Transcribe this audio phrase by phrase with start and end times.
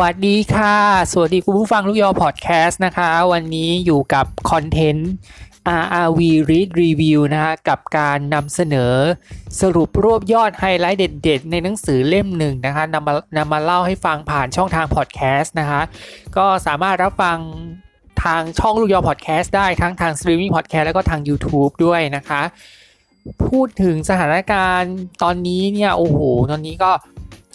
[0.00, 0.76] วัสดีค่ะ
[1.12, 5.10] สวัสดีคุณผู้ฟังลูกยอพอดแคสต์นะคะ วันนี้อยู่กับ content
[5.82, 6.20] RRV
[6.50, 8.94] Read Review นะคะกับการนำเสนอ
[9.60, 15.82] สรุปรวบยอดไฮไลท์เด็ดๆ ในหนังสือเล่มหนึ่งนะคะนำมานำมาเล่าให้ฟังผ่านช่องทางพอดแคสต์นะคะ
[16.36, 17.38] ก็สามารถรับฟัง
[18.24, 22.42] ทางช่องลูกยอพอดแคสต์ได้ทั้งทางสตรีมมิ่งพอดแคสต์แล้วก็ทาง YouTube ด้วยนะคะ
[23.48, 26.18] พูดถึงสถานการณ์ตอนนี้เนี่ย โอ้โห
[26.50, 26.90] ตอนนี้ก็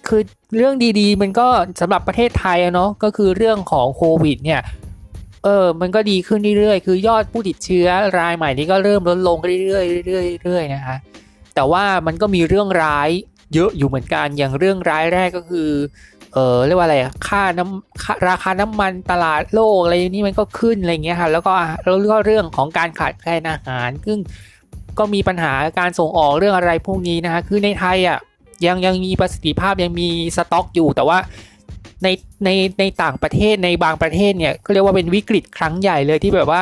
[0.07, 0.21] คือ
[0.55, 1.47] เรื่องดีๆ มันก็
[1.81, 4.61] สำหรับประเทศไทยเนาะก็คือเรื่องของโควิดเนี่ย
[5.43, 10.95] เออ มันก็ดีขึ้นเรื่อยๆ คือยอดผู้ติดเชื้อรายใหม่นี้ก็เริ่มลดลงเรื่อยๆเรื่อยๆเรื่อยๆนะคะ
[11.55, 13.09] แต่ว่ามันก็มีเรื่องร้าย
[13.53, 15.69] เยอะอยู่เหมือนกัน อย่างเรื่องร้ายแรกก็คือ
[16.33, 24.17] เออเรียกว่าอะไร ค่าน้ำราคาน้ำมันตลาดโลกอะไรนี่มันก็ขึ้นอะไรเงี้ยค่ะ แล้วก็แล้วก็เรื่องของการขาดแคลนอาหาร ซึ่ง
[24.97, 28.19] ก็มีปัญหาการส่งออกเรื่องอะไรพวกนี้นะคะคือในไทยอะ
[28.65, 31.17] ยังยังมีประสิทธิภาพยังมีสต็อกอยู่แต่ว่า
[32.03, 32.07] ใน
[32.45, 36.61] ในในต่างประเทศในบางประเทศเนี่ยก็เรียกว่าเป็นวิกฤตครั้งใหญ่เลยที่แบบว่า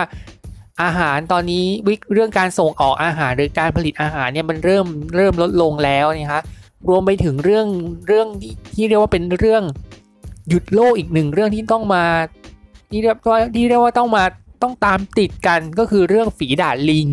[0.84, 6.44] อาหารตอนนี้วิเรื่องการส่งออกอาหารหรือการผลิตอาหารเนี่ยมันเริ่มเริ่มลดลงแล้วนะคะ
[6.90, 7.68] รวมไปถึงเรื่อง
[8.08, 8.28] เรื่อง
[8.74, 9.64] ที่เรียกว่าเป็นเรื่อง
[10.50, 12.06] หยุดโลกอีกหนึ่งเรื่องที่ต้องมา
[12.92, 14.24] ที่เรียกว่าที่เรียกว่าต้องมา
[14.64, 17.08] ต้องตามติดกันก็คือเรื่องฝีดาดลิง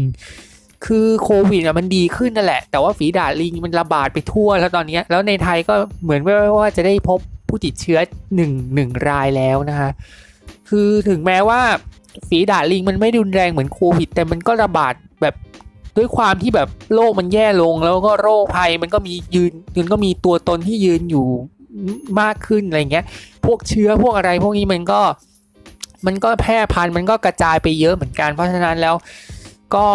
[0.84, 6.20] คือโควิดอะมันดีขึ้นนั่นแหละ แต่ว่าฝีดาดลิงมันระบาดไปทั่วแล้วตอนนี้ แล้วในไทยก็เหมือน
[6.58, 7.98] ว่าจะได้พบผู้ติดเชื้อ
[8.36, 9.90] หนึ่งหนึ่งรายแล้วนะคะ
[10.68, 11.60] คือถึงแม้ว่า
[12.28, 15.34] ฝีดาดลิงมันไม่รุนแรงเหมือนโควิด แต่มันก็ระบาดแบบ
[15.96, 21.26] ด้วยความที่แบบโลกมันแย่ลงแล้วก็โรคภัยมันก็มียืนยืนก็มีตัวตนที่ยืนอยู่
[22.20, 23.04] มากขึ้นอะไรเงี้ย
[23.46, 25.00] พวกเชื้อพวกอะไรพวกนี้มันก็
[26.06, 28.94] มันก็แพร่พันธุ์มันก็กระจายไปเยอะเหมือนกัน เพราะฉะนั้นแล้ว
[29.74, 29.86] ก็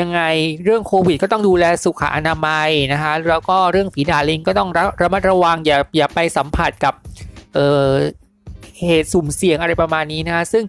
[0.00, 0.20] ยังไง
[0.64, 4.68] เรื่องโควิดก็ต้องดูแลสุขอนามัยนะคะแล้วก็เรื่องฝีดาลิงก็ต้อง
[5.00, 6.94] ระมัดระวังอย่าอย่าไปสัมผัสกับ
[7.54, 10.64] เเหตุสุ่มเสี่ยงอะไรประมาณนี้นะคะซึ่ง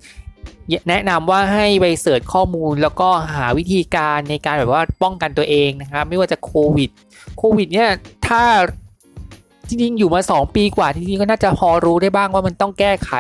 [0.90, 6.90] แนะนำว่าให้ไปเสิร์ชข้อมูลแล้วก็หาวิธีการในการแบบว่าป้องกันตัวเองนะครับไม่ว่าจะโควิด
[7.38, 7.90] โควิดเนี่ย
[8.28, 8.44] ถ้า
[9.68, 13.12] จริงๆอยู่มา 2 ปีกว่าที่นี้ก็น่าจะพอรู้ได้บ้างว่ามันต้องแก้ไข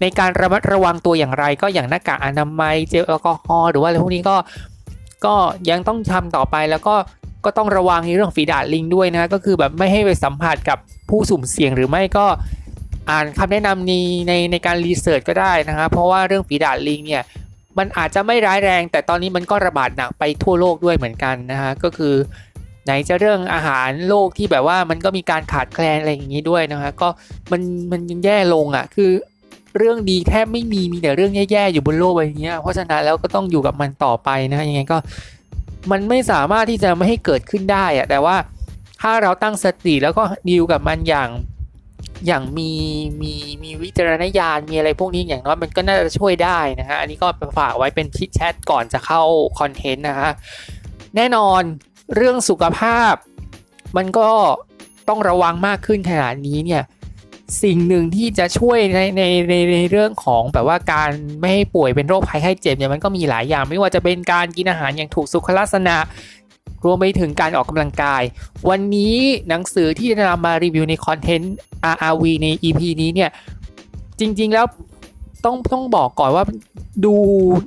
[0.00, 4.36] ในการระมัดระวังตัวอย่างไร ก็อย่างหน้ากากอนามัยเจลแอลกอฮอล์หรือว่าอะไรพวกนี้ก็
[5.24, 5.34] ก็
[5.70, 6.94] ยังต้องทำต่อไปแล้วก็
[7.44, 10.78] ก็ต้องระวังในเรื่องฝีดาดลิงด้วยนะก็คือแบบไม่ให้ไปสัมผัสกับ
[11.10, 12.26] ผู้สุ่มเสี่ยงหรือไม่ก็
[13.10, 13.92] อ่านคำแนะนำใน
[14.28, 17.24] ในในการรีเสิร์ชก็ได้นะครับเพราะว่าเรื่องฝีดาดลิงเนี่ย
[17.78, 22.14] มันอาจจะไม่ร้ายแรง แต่ตอนนี้มันก็ระบาดหนักไปทั่วโลกด้วยเหมือนกันนะฮะก็คือ
[22.84, 27.08] ไหนจะเรื่องอาหารโลกที่แบบว่ามันก็มีการขาดแคลนอะไรอย่างนี้ด้วยนะฮะก็
[27.52, 27.60] มัน
[27.90, 29.10] มันยังแย่ลงอะ่ะคือ
[29.78, 34.98] เรื่องดีแทบไม่มีมีแต่เรื่องแย่ๆอยู่บนโลกใบนี้เพราะฉะนั้นแล้วก็ต้องอยู่กับมันต่อไปนะยังไงก็
[35.90, 38.36] มันไม่สามารถที่จะไม่ให้เกิดขึ้นได้อะแต่ว่า
[39.00, 41.28] ถ้าเราตั้งสติแล้วก็ดีลกับมันอย่าง
[42.26, 42.70] อย่างมี
[43.20, 43.32] มี
[43.62, 49.22] มีวิจารณญาณมีอะไรพวกนี้อย่างน้อยมันก็น่าจะช่วยได้นะฮะอันนี้ก็ฝากไว้เป็นชิดแชทก่อนจะเข้า
[49.58, 50.30] คอนเทนต์นะฮะ
[51.16, 51.62] แน่นอน
[52.14, 53.14] เรื่องสุขภาพ
[53.96, 54.28] มันก็
[55.08, 56.82] ต้องระวังมากขึ้นขนาดนี้เนี่ย
[57.62, 65.96] สิ่งหนึ่งที่จะช่วยในในในในเรื่องของแบบว่าการไม่ให้ป่วยเป็นโรคภัยไข้เจ็บเนี่ยมันก็มีหลายอย่าง ไม่ว่าจะเป็นการกินอาหารอย่างถูกสุขลักษณะ
[66.84, 68.22] รวมไปถึงการออกกำลังกาย
[68.68, 69.16] วันนี้
[69.48, 71.54] หนังสือที่จะนำมารีวิวในคอนเทนต์
[71.92, 73.30] RRV ใน EP นี้เนี่ย
[74.20, 74.66] จริงๆแล้ว
[75.44, 76.44] ต้องต้องบอกก่อนว่า
[77.04, 77.14] ดู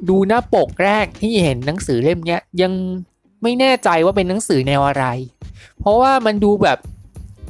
[0.09, 2.71] ดูหน้าปกแรกที่เห็นหนังสือเล่มนี้ยัง
[3.43, 5.05] ไม่แน่ใจว่าเป็นหนังสือแนวอะไร
[5.79, 6.77] เพราะว่ามันดูแบบ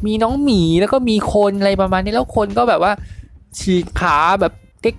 [0.06, 2.94] มีน้องหมีแล้วก็มีคนอะไรประมาณนี้แล้วคนก็แบบว่า
[3.60, 4.54] ฉีกขาแบบ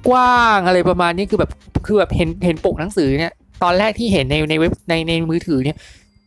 [0.09, 1.51] กว้างอะไรประมาณนี้คือแบบ
[1.87, 3.33] คือแบบเห็นเห็นปกหนังสือเนี่ย
[3.63, 5.77] ตอนแรกที่เห็นในในเว็บในในมือถือเนี่ย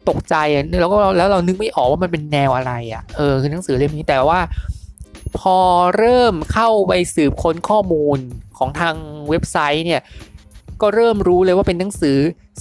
[0.10, 4.40] ตกใจอะแล้วก็แล้วเรานึกไม่ออกว่ามันเป็นแนวอะไรอะเออคือหนังสือเล่มนี้แต่ว่า
[5.40, 5.58] พอ
[5.98, 8.18] เริ่มเข้าไปสืบค้นข้อมูล
[8.58, 8.96] ของทาง
[9.30, 10.02] เว็บไซต์เนี่ย
[10.82, 12.18] ก็เริ่มรู้เลยว่าเป็นหนังสือ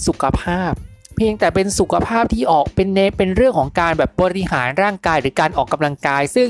[0.07, 0.73] สุขภาพ
[1.17, 6.47] เพียงแต่เป็นสุขภาพที่ออกเป็นเนเป็นเรื่องของการแบบบริหารร่างกายหรือการออกกำลังกาย ซึ่ง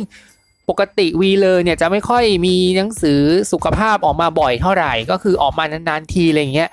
[0.69, 3.21] ปกติวีเลิร์นเนี่ยจะไม่ค่อยมีหนังสือ
[3.51, 6.69] สุขภาพออกมาบ่อยเท่าไหร่ ก็คือออกมานานๆทีอะไรเงี้ย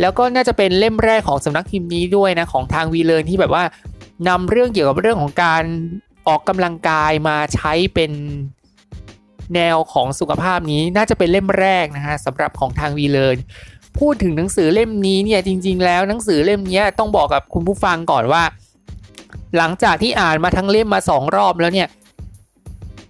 [0.00, 3.64] แล้วก็น่าจะเป็นเล่มแรกของสำนักพิมพ์นี้ด้วยนะของทางวีเลิร์นที่แบบว่า
[4.28, 5.64] นำเรื่องเกี่ยวกับเรื่องของการ
[6.28, 8.12] ออกกำลังกายมาใช้เป็น
[9.54, 13.34] แนวของสุขภาพนี้น่าจะเป็นเล่มแรกนะฮะสำหรับของทางวีเลอร์
[13.98, 18.42] พูดถึงหนังสือเล่มนี้เนี่ยจริง ๆ แล้วหนังสือเล่มนี้ต้องบอกกับคุณผู้ฟังก่อนว่า
[19.56, 21.88] หลังจากที่อ่านมาทั้งเล่มมาสองรอบแล้วเนี่ย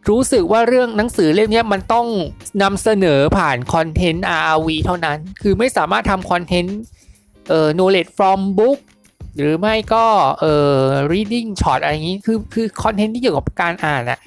[0.08, 2.06] รู้สึกว่าเรื่องหนังสือเล่มนี้มันต้อง
[2.62, 6.78] นำเสนอผ่านคอนเทนต์ RV เท่านั้น คือไม่สามารถทำคอนเทนต์
[7.48, 8.78] เอ่อ knowledge from book
[9.38, 10.04] หรือไม่ก็
[10.40, 10.80] เอ่อ
[11.12, 14.18] reading short อะไรอย่างนี้ คือคือคอนเทนต์ที่เกี่ยวกับการอ่านอะ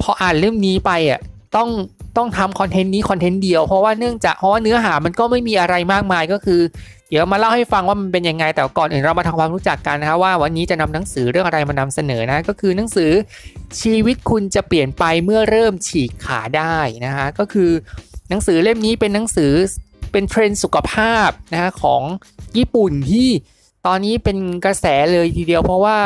[0.00, 1.20] พออ่านเล่มนี้ไปอะ
[1.54, 1.68] ต้อง
[2.16, 6.60] ต้องทำคอนเทนต์นี้คอนเทนต์เดียวเพราะว่าเนื่องจากเพราะว่าเนื้อหามันก็ไม่มีอะไรมากมายก็คือ
[7.10, 13.10] เดี๋ยวมาเล่าให้ฟังว่ามันเป็นยังไง แต่ก่อนอื่นเรามาทำความรู้จักกันนะครับว่าวันนี้จะนำหนังสือเรื่องอะไรมานำเสนอนะก็คือหนังสือ
[13.80, 17.70] ชีวิตคุณจะเปลี่ยนไปเมื่อเริ่มฉีกขาได้นะฮะก็คือ
[18.28, 19.52] หนังสือเล่มนี้เป็นหนังสือ
[20.12, 22.02] เป็นเทรนด์สุขภาพนะฮะของ
[22.56, 23.28] ญี่ปุ่นที่
[23.86, 25.98] ตอนนี้เป็นกระแสเลยทีเดียวเพราะว่า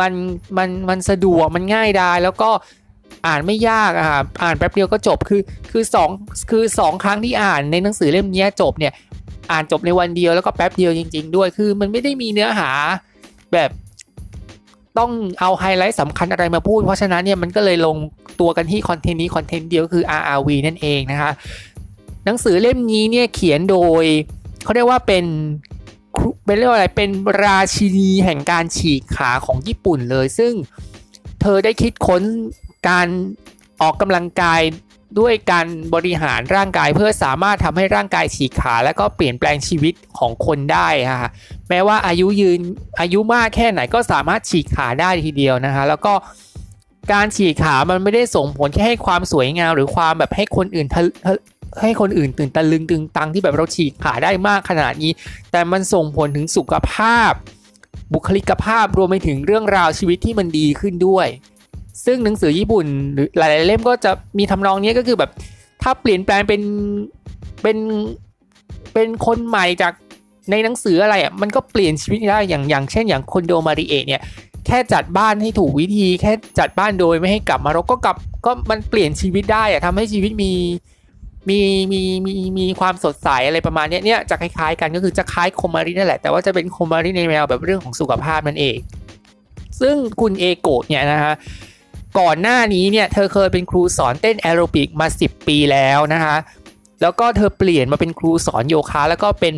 [0.00, 0.12] มัน
[0.58, 2.50] มันมันสะดวกมันง่ายดายแล้วก็
[3.26, 4.06] อ่านไม่ยากอะ
[4.42, 5.40] อ่านแป๊บเดียวก็จบคือ
[5.70, 6.10] คือสอง
[6.50, 8.92] คือสองครั้งที่อ่านในหนังสือเล่มนี้จบเนี่ย
[9.52, 12.70] อ่านจบในวันเดียวแล้วก็แป๊บเดียวจริง ๆ ด้วย คือมันไม่ได้มีเนื้อหา
[13.52, 13.70] แบบ
[14.98, 15.10] ต้อง
[15.40, 17.96] เอาไฮไลท์สำคัญอะไรมาพูด เพราะฉะนั้นเนี่ยมันก็เลยลง
[18.40, 21.30] ตัวกันที่คอนเทนต์นี้คอนเทนต์เดียวคือ RRV นั่นเองนะคะ
[22.24, 24.04] หนังสือเล่มนี้เนี่ยเขียนโดย
[24.64, 25.24] เขาเรียกว่าเป็น
[26.46, 27.10] เป็นเรียกว่าอะไรเป็น
[27.44, 30.52] ราชินีแห่งการฉีกขาของญี่ปุ่นเลย ซึ่ง
[31.40, 32.22] เธอได้คิดค้น
[32.88, 33.06] การ
[33.82, 34.60] ออกกำลังกาย
[35.20, 40.88] ด้วยการบริหารร่างกายเพื่อสามารถทำให้ร่างกายฉีกขา และก็เปลี่ยนแปลงชีวิตของคนได้
[41.22, 41.30] ค่ะ
[41.68, 42.60] แม้ว่าอายุยืน
[43.00, 46.14] อายุมากแค่ไหนก็สามารถฉีกขาได้ทีเดียวนะคะ แล้วก็
[47.12, 50.86] การฉีกขามันไม่ได้ส่งผลแค่ให้ความสวยงามหรือความแบบให้คนอื่น
[51.82, 55.12] ให้คนอื่นตื่นตะลึงตึงตังที่แบบเราฉีกขาได้มากขนาดนี้
[55.50, 57.32] แต่มันส่งผลถึงสุขภาพ
[58.12, 61.26] บุคลิกภาพรวมไปถึงเรื่องราวชีวิตที่มันดีขึ้นด้วย
[62.04, 65.30] ซึ่งหนังสือญี่ปุ่นหรือหลาย ๆ เล่มก็จะมีทำนองนี้ก็คือแบบ
[65.82, 66.62] ถ้าเปลี่ยนแปลงเป็น
[67.62, 67.78] เป็น
[68.94, 69.92] เป็นคนใหม่จาก
[70.50, 74.22] ในหนังสืออะไรอะมันก็เปลี่ยนชีวิตได้อย่างอย่างเช่น อย่างคนโดมาริเอะเนี่ย
[74.66, 80.52] แค่จัดบ้านให้ถูกวิธี แค่จัดบ้านโดยไม่ให้กลับมารกก็กลับก็มันเปลี่ยนชีวิตได้อะทำให้ชีวิตมี
[81.48, 81.60] มี
[81.92, 88.76] มีมีมีความสดใสอะไรประมาณนี้เนี่ยจะคล้ายๆกันก็คือจะคล้ายโคมารินั่นแหละ แต่ว่าจะเป็นโคมาริในแนวแบบเรื่องของสุขภาพนั่นเอง
[89.80, 91.34] ซึ่งคุณเอโกะเนี่ยนะฮะ
[92.18, 96.36] ก่อนหน้านี้เนี่ยเธอเคยเป็นครูสอนเต้นแอโรบิกมา 10 ปีแล้วนะคะ
[97.02, 99.56] แล้วก็เธอเปลี่ยนมาเป็นครูสอนโยคะ แล้วก็เป็น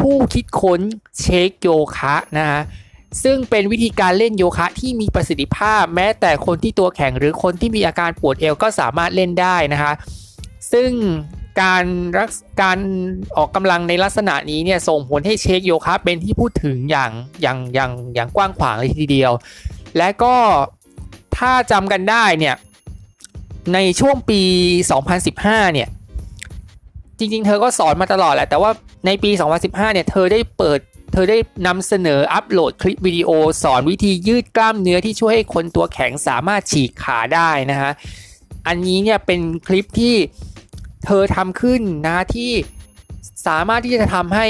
[0.00, 0.80] ผู้คิดค้น
[1.20, 2.60] เชคโยคะนะฮะ
[3.22, 9.92] ซึ่งเป็นวิธีการเล่นโยคะที่มีประสิทธิภาพ แม้แต่คนที่ตัวแข็งหรือคนที่มีอาการปวดเอวก็สามารถเล่นได้นะคะ
[10.72, 10.90] ซึ่ง
[11.62, 11.84] การ
[12.18, 12.30] รัก
[12.62, 12.78] การ
[13.36, 17.10] ออกกำลังในลักษณะนี้เนี่ยส่งผลให้เชคโยคะเป็นที่พูดถึงอย่าง
[17.42, 19.32] อย่างอย่างอย่างกว้างขวางเลยทีเดียว
[19.98, 20.34] และก็
[21.36, 22.54] ถ้าจำกันได้เนี่ย
[23.74, 24.40] ในช่วงปี
[25.06, 25.88] 2015 เนี่ย
[27.18, 28.70] จริงๆ เธอก็สอนมาตลอดแหละ แต่ว่า
[29.06, 29.30] ในปี
[29.62, 30.78] 2015 เนี่ย เธอได้เปิด
[31.12, 33.30] เธอได้นำเสนออัปโหลดคลิปวิดีโอ
[33.62, 37.92] สอนวิธียืดกล้ามเนื้อที่ช่วยให้คนตัวแข็งสามารถฉีกขาได้นะฮะ
[38.66, 40.16] อันนี้เนี่ยเป็นคลิปที่
[41.06, 42.52] เธอทำขึ้นนะที่
[43.46, 44.48] สามารถที่จะทำให้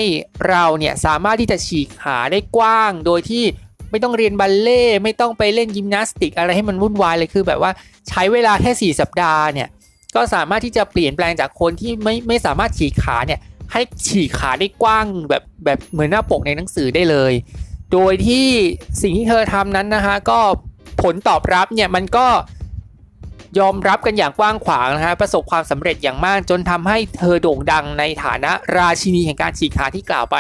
[0.48, 3.44] เราเนี่ยสามารถที่จะฉีกขาได้กว้าง โดยที่
[3.92, 7.70] ไม่ต้องเรียนบัลเล่ไม่ต้องไปเล่นยิมนาสติก อะไรให้มันวุ่นวายเลยคือแบบว่า
[8.08, 9.68] ใช้เวลาแค่ 4 สัปดาห์เนี่ย
[10.14, 13.40] ก็สามารถที่จะเปลี่ยนแปลงจากคนที่ไม่ไม่สามารถฉีกขาเนี่ย
[13.72, 17.32] ให้ฉีกขาได้กว้างแบบแบบเหมือนหน้าปกในหนังสือได้เลย
[17.92, 18.46] โดยที่
[19.02, 20.38] สิ่งที่เธอทำนั้นนะคะก็
[21.02, 22.26] ผลตอบรับเนี่ยมันก็
[23.58, 30.36] ยอมรับกันอย่างกว้างขวางนะฮะประสบความสำเร็จอย่างมากจนทำให้เธอโด่งดังในฐานะราชินีแห่งการฉีกขาที่กล่าวไป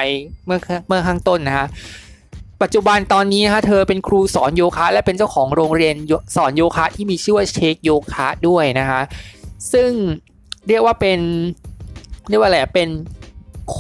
[0.46, 1.66] เมื่อเมื่อข้างต้นนะฮะ
[2.62, 5.94] ปัจจุบันตอนนี้ฮะเธอเป็นครูสอนโยคะ และเป็นเจ้าของโรงเรียน
[6.36, 9.02] สอนโยคะที่มีชื่อว่าเชคโยคะด้วยนะฮะ
[9.72, 9.90] ซึ่ง
[10.68, 11.20] เรียกว่าเป็น
[12.28, 12.88] เรียกว่าอะไรเป็น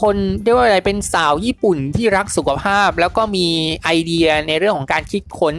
[0.00, 3.46] คนเรียกว่าอะไรเป็นสาวญี่ปุ่นที่รักสุขภาพ แล้วก็มี
[3.84, 5.54] ไอเดียในเรื่องของการคิดค้น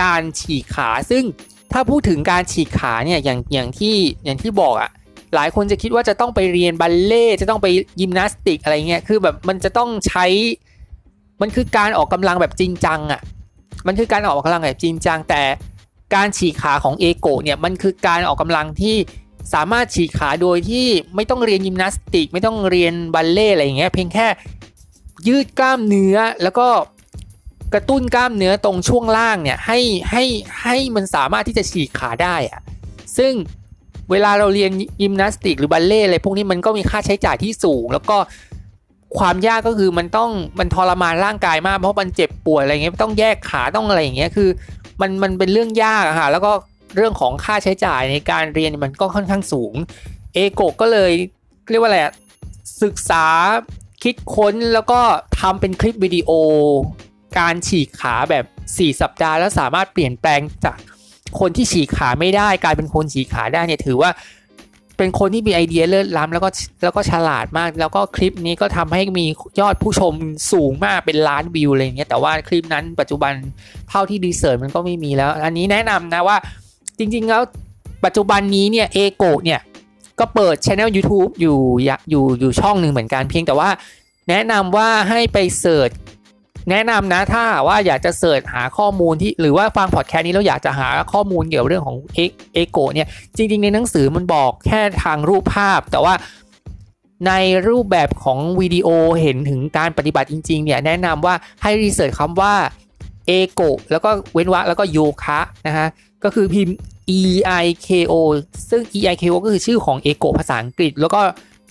[0.00, 1.24] การฉีกขา ซึ่ง
[1.72, 4.90] ถ้าพูดถึงการฉีกขาเนี่ยอย่างอย่างที่อย่างที่บอกอะ่ะ
[5.34, 7.66] หลายคนจะคิดว่าจะต้องไปเรียนบัลเล่จะต้องไป
[8.00, 10.26] ยิมนาสติกอะไรเงี้ยคือแบบมันจะต้องใช้
[11.42, 13.20] มันคือการออกกำลังแบบจริงจังอะ่ะ
[13.86, 15.42] มันคือการออกกำลังแบบจริงจัง แต่
[16.14, 18.96] การฉีกขาของเอโกเนี่ยมันคือการออกกำลังที่
[19.54, 24.26] สามารถฉีกขาโดยที่ไม่ต้องเรียนยิมนาสติก ไม่ต้องเรียนบัลเล่อะไรอย่างเงี้ยเพียงแค่
[25.28, 26.68] ยืดกล้ามเนื้อแล้วก็
[27.74, 29.78] กระตุ้นกล้ามเนื้อตรงช่วงล่างเนี่ยให้
[30.10, 30.24] ให้
[30.62, 32.60] ให้มันสามารถที่จะฉีกขาได้อะ
[33.18, 33.32] ซึ่ง
[34.10, 34.70] เวลาเราเรียน
[35.02, 38.16] ยิมนาสติกหรือบัลเล่อะไรพวกนี้มันก็มีค่าใช้จ่ายที่สูง แล้วก็
[39.18, 44.48] ความยากก็คือมันต้องมันทรมานร่างกายมากเพราะมันเจ็บปวดอะไรเงี้ยต้องแยกขาต้องอะไรอย่างเงี้ยคือ
[45.00, 46.52] มันมันเป็นเรื่องยากอะค่ะแล้วก็
[46.96, 49.74] เรื่องของค่าใช้จ่ายในการเรียนมันก็ค่อนข้างสูง
[50.34, 51.12] เอโกก็เลย
[51.70, 51.98] เรียกว่าอะไร
[52.82, 53.26] ศึกษา
[54.02, 55.00] คิดค้นแล้วก็
[55.40, 56.30] ทำเป็นคลิปวิดีโอ
[57.38, 60.76] การฉีกขาแบบ 4 สัปดาห์แล้วสามารถเปลี่ยนแปลงจาก
[61.40, 64.10] คนที่ฉีกขาไม่ได้กลายเป็นคนฉีกขาได้เนี่ยถือว่า
[65.02, 66.48] เป็นคนที่มีไอเดียเลิศล้ำแล้วก็
[66.82, 69.26] แล้วก็ฉลาดมาก แล้วก็คลิปนี้ก็ทำให้มี
[69.60, 70.12] ยอดผู้ชม
[70.52, 73.32] สูงมากเป็นล้านวิวอะไรเงี้ยแต่ว่าคลิปนั้นปัจจุบัน
[73.90, 76.36] เท่าที่ research มันก็ไม่มีแล้ว อันนี้แนะนำนะว่า
[76.98, 77.42] จริงๆแล้ว
[78.04, 79.60] ปัจจุบันนี้เนี่ยเอโกเนี่ย
[80.20, 81.58] ก็เปิด channel YouTube อยู่
[82.10, 83.68] อยู่อยู่ช่องหนึ่งเหมือนกันเพียงแต่ว่า
[84.28, 85.90] แนะนำว่าให้ไป search
[86.70, 91.96] แนะนำนะถ้าว่าอยากจะ search หาข้อมูลที่หรือว่าฟังพอดแคสต์นี้แล้วอยากจะหาข้อมูลเกี่ยวกับเรื่องของ
[92.54, 96.14] เอโกเนี่ยจริง ๆ ในหนังสือมันบอกแค่ทางรูปภาพ แต่ว่า
[97.26, 97.32] ใน
[97.68, 98.88] รูปแบบของวิดีโอ
[99.20, 102.54] เห็นถึงการปฏิบัติจริง ๆ เนี่ยแนะนำว่าให้รีเสิร์ชคำว่า
[103.26, 105.88] เอโกแล้วก็เว้นวรรคแล้วก็โยคะนะฮะ
[106.24, 106.76] ก็คือพิมพ์
[107.18, 107.20] E
[107.62, 108.14] I K O
[108.70, 111.20] ซึ่ง E I K O ก็คือชื่อของเอโกภาษาอังกฤษ แล้วก็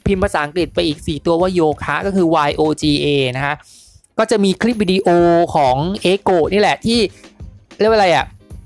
[0.05, 3.07] พิมพ์ภาษาอังกฤษไปอีก 4 ตัวว่าโยคะก็คือ Y O G A
[3.37, 3.55] นะฮะ
[4.19, 5.07] ก็จะมีคลิปวิดีโอ
[5.55, 6.99] ของเอโกนี่แหละที่
[7.79, 8.25] เรียกว่าอะไรอะ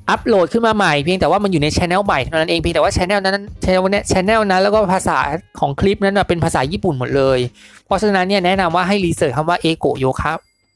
[0.09, 5.17] อัปโหลดขึ้นมาใหม่เพียงแต่ว่ามันอยู่ในช anel ใหม่เท่านั้นเองเพียงแต่ว่าช anel นั้นช anel นี้ช anel นั้นแล้วก็ภาษา
[5.59, 7.39] ของคลิปนั้นเป็นภาษาญี่ปุ่นหมดเลย
[7.85, 10.33] เพราะฉะนั้นเนี่ยแนะนำว่าให้รีเสิร์ชคำว่าเอโกโยคะ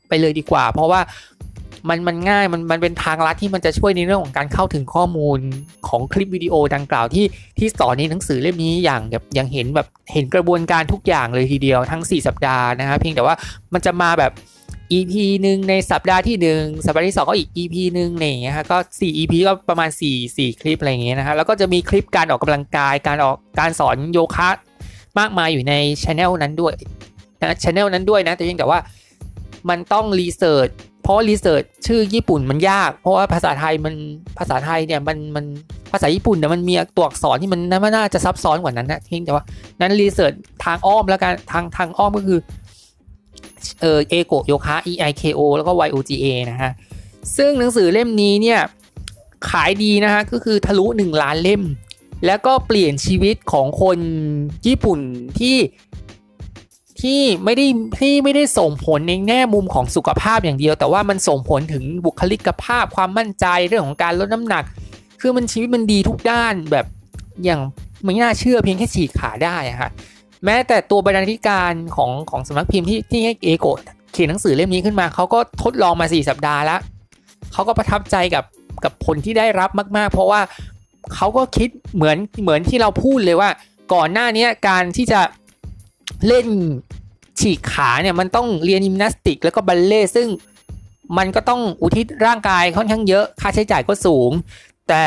[0.10, 1.02] ไปเลยดีกว่า เพราะว่า
[1.90, 5.40] มันมันง่ายมันมันเป็นทางลัดที่มันจะช่วยในเรื่องของการเข้าถึงข้อมูล
[5.88, 7.26] ของคลิปวิดีโอดังกล่าวที่
[7.58, 13.36] ที่สอนในหนังสือเล่มนี้อย่างแบบยังเห็นแบบเห็นกระบวนการทุกอย่างเลยทีเดียวทั้ง 4 สัปดาห์นะฮะเพียงแต่ว่า
[13.74, 14.32] มันจะมาแบบ
[14.98, 24.50] EP หนึ่งในสัปดาห์ที่1สัปดาห์ที่2ก็อีก EP หนึ่งอย่างเงี้ยฮะก็4 EP ก็ประมาณ4 4คลิปอะไรอย่างเงี้ยนะฮะแล้วก็จะมีคลิปการออกกำลังกายการออกการสอนโยคะ
[25.20, 26.74] มากมายอยู่ในช anel นั้นด้วย
[27.42, 28.80] นะช anel นั้นด้วยนะแต่เพียงแต่ว่า
[29.70, 30.70] มันต้องรีเสิร์ช
[31.04, 33.94] เพราะรีเสิร์ชชื่อญี่ปุ่นมันยาก เพราะว่าภาษาไทยมัน
[34.38, 35.46] ภาษาไทยเนี่ยมันมัน
[35.92, 39.44] ภาษาญี่ปุ่นเนี่ยมันมีตัวอักษรที่มันน่าจะซับซ้อนกว่านั้นนะเพียงแต่ว่า
[39.80, 40.34] นั้นรีเสิร์ช
[40.66, 42.40] ทางอ้อมแล้วกันทางทางอ้อมก็คือ
[43.82, 46.72] เออเอโกโยคะ E I K O แล้วก็ Y O G A นะฮะ
[47.38, 48.60] ซึ่งหนังสือเล่มนี้เนี่ย
[49.50, 51.64] ขายดีนะฮะ ก็คือทะลุ 1 ล้านเล่ม
[52.26, 54.00] แล้วก็เปลี่ยนชีวิตของคน
[54.68, 55.00] ญี่ปุ่น
[55.40, 55.58] ที่
[57.02, 57.66] ที่ไม่ได้
[58.00, 64.64] ที่ไม่ได้ส่งผลในแง่มุมของสุขภาพอย่างเดียว แต่ว่ามันส่งผลถึงบุคลิกภาพความมั่นใจเรื่องของการลดน้ำหนัก
[65.22, 66.86] คือมันชีวิตมันดีทุกด้านแบบ
[67.44, 67.62] อย่าง
[68.04, 69.90] ไม่น่าเชื่อเพียงแค่ฉีกขาได้อะค่ะ
[70.46, 73.68] แม้แต่ตัวบรรณาธิการของของสำนักพิมพ์ที่ที่ให้เอโก
[74.12, 76.80] เขียนหนังสือเล่มนี้ขึ้นมาเขาก็ทดลองมา 4 สัปดาห์แล้ว
[77.54, 78.44] เขาก็ประทับใจกับ
[78.84, 80.42] กับผลที่ได้รับมาก ๆ เพราะว่า
[81.16, 83.50] เขาก็คิดเหมือนเหมือนที่เราพูดเลยว่า
[83.94, 85.22] ก่อนหน้านี้การที่จะ
[86.28, 86.48] เล่น
[87.40, 90.28] ฉีกขาเนี่ยมันต้องเรียนยิมนาสติก แล้วก็บัลเล่ซึ่ง
[91.18, 94.32] มันก็ต้องอุทิศร่างกายค่อนข้างเยอะค่าใช้จ่ายก็สูง
[94.90, 95.04] แต่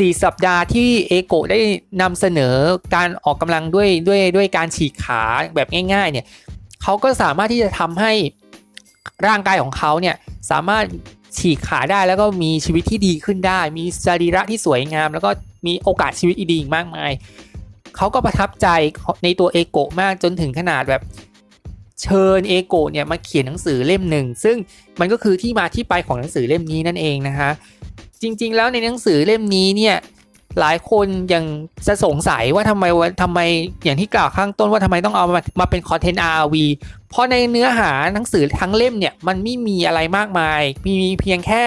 [0.00, 1.60] 4 สัปดาห์ที่เอโกได้
[2.02, 2.54] นำเสนอ
[2.94, 5.22] การออกกำลังด้วยด้วยด้วยการฉีกขา
[5.54, 6.26] แบบง่ายๆเนี่ย
[6.82, 8.12] เขาก็สามารถที่จะทำให้
[9.26, 10.16] ร่างกายของเขาเนี่ย
[10.50, 10.84] สามารถ
[11.38, 15.30] ฉีกขาได้แล้วก็มีชีวิตที่ดีขึ้นได้ มีสรีระที่สวยงาม แล้วก็
[15.66, 17.10] มีโอกาสชีวิตดีอีกมากมาย
[17.96, 18.66] เขาก็ประทับใจ
[19.24, 21.02] ในตัวเอโกมากจนถึงขนาดแบบ
[22.02, 24.56] เชิญเอโกเนี่ยมาเขียนหนังสือเล่มหนึ่ง ซึ่ง
[25.00, 27.50] มันก็คือที่มาที่ไปของหนังสือเล่มนี้นั่นเองนะคะ
[28.22, 29.96] จริง ๆ แล้วในหนังสือเล่มนี้เนี่ย
[30.60, 31.44] หลายคนยัง
[31.86, 33.40] จะสงสัยว่าทำไมว่าทำไม
[33.84, 36.54] อย่างที่กล่าวข้างต้นว่าทำไมต้องเอามามาเป็นคอนเทนต์ RV
[37.08, 41.64] เพราะในเนื้อหาหนังสือทั้งเล่มเนี่ยมันไม่มีอะไรมากมาย มีเพียงแค่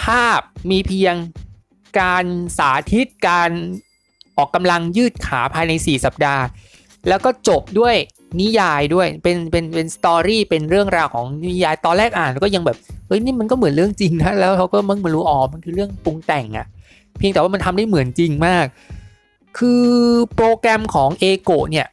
[0.00, 1.14] ภาพมีเพียง
[2.00, 2.24] การ
[2.58, 3.50] สาธิตการ
[4.36, 6.44] ออกกำลังยืดขาภายใน 4 สัปดาห์
[7.08, 7.96] แล้วก็จบด้วย
[8.40, 16.66] นิยายด้วย เป็นเป็นเป็นสตอรี่เป็นเรื่องราวของนิยายตอนแรกอ่านก็ยังแบบเฮ้ยนี่มันก็เหมือนเรื่องจริงนะแล้วเขาก็มึงมารู้อ๋อมันคือเรื่องปรุงแต่งอะ
[17.18, 18.66] เพียงแต่ว่ามันทำได้เหมือนจริงมาก
[19.58, 19.86] คือ
[20.34, 21.86] โปรแกรมของเอโกเนี่ย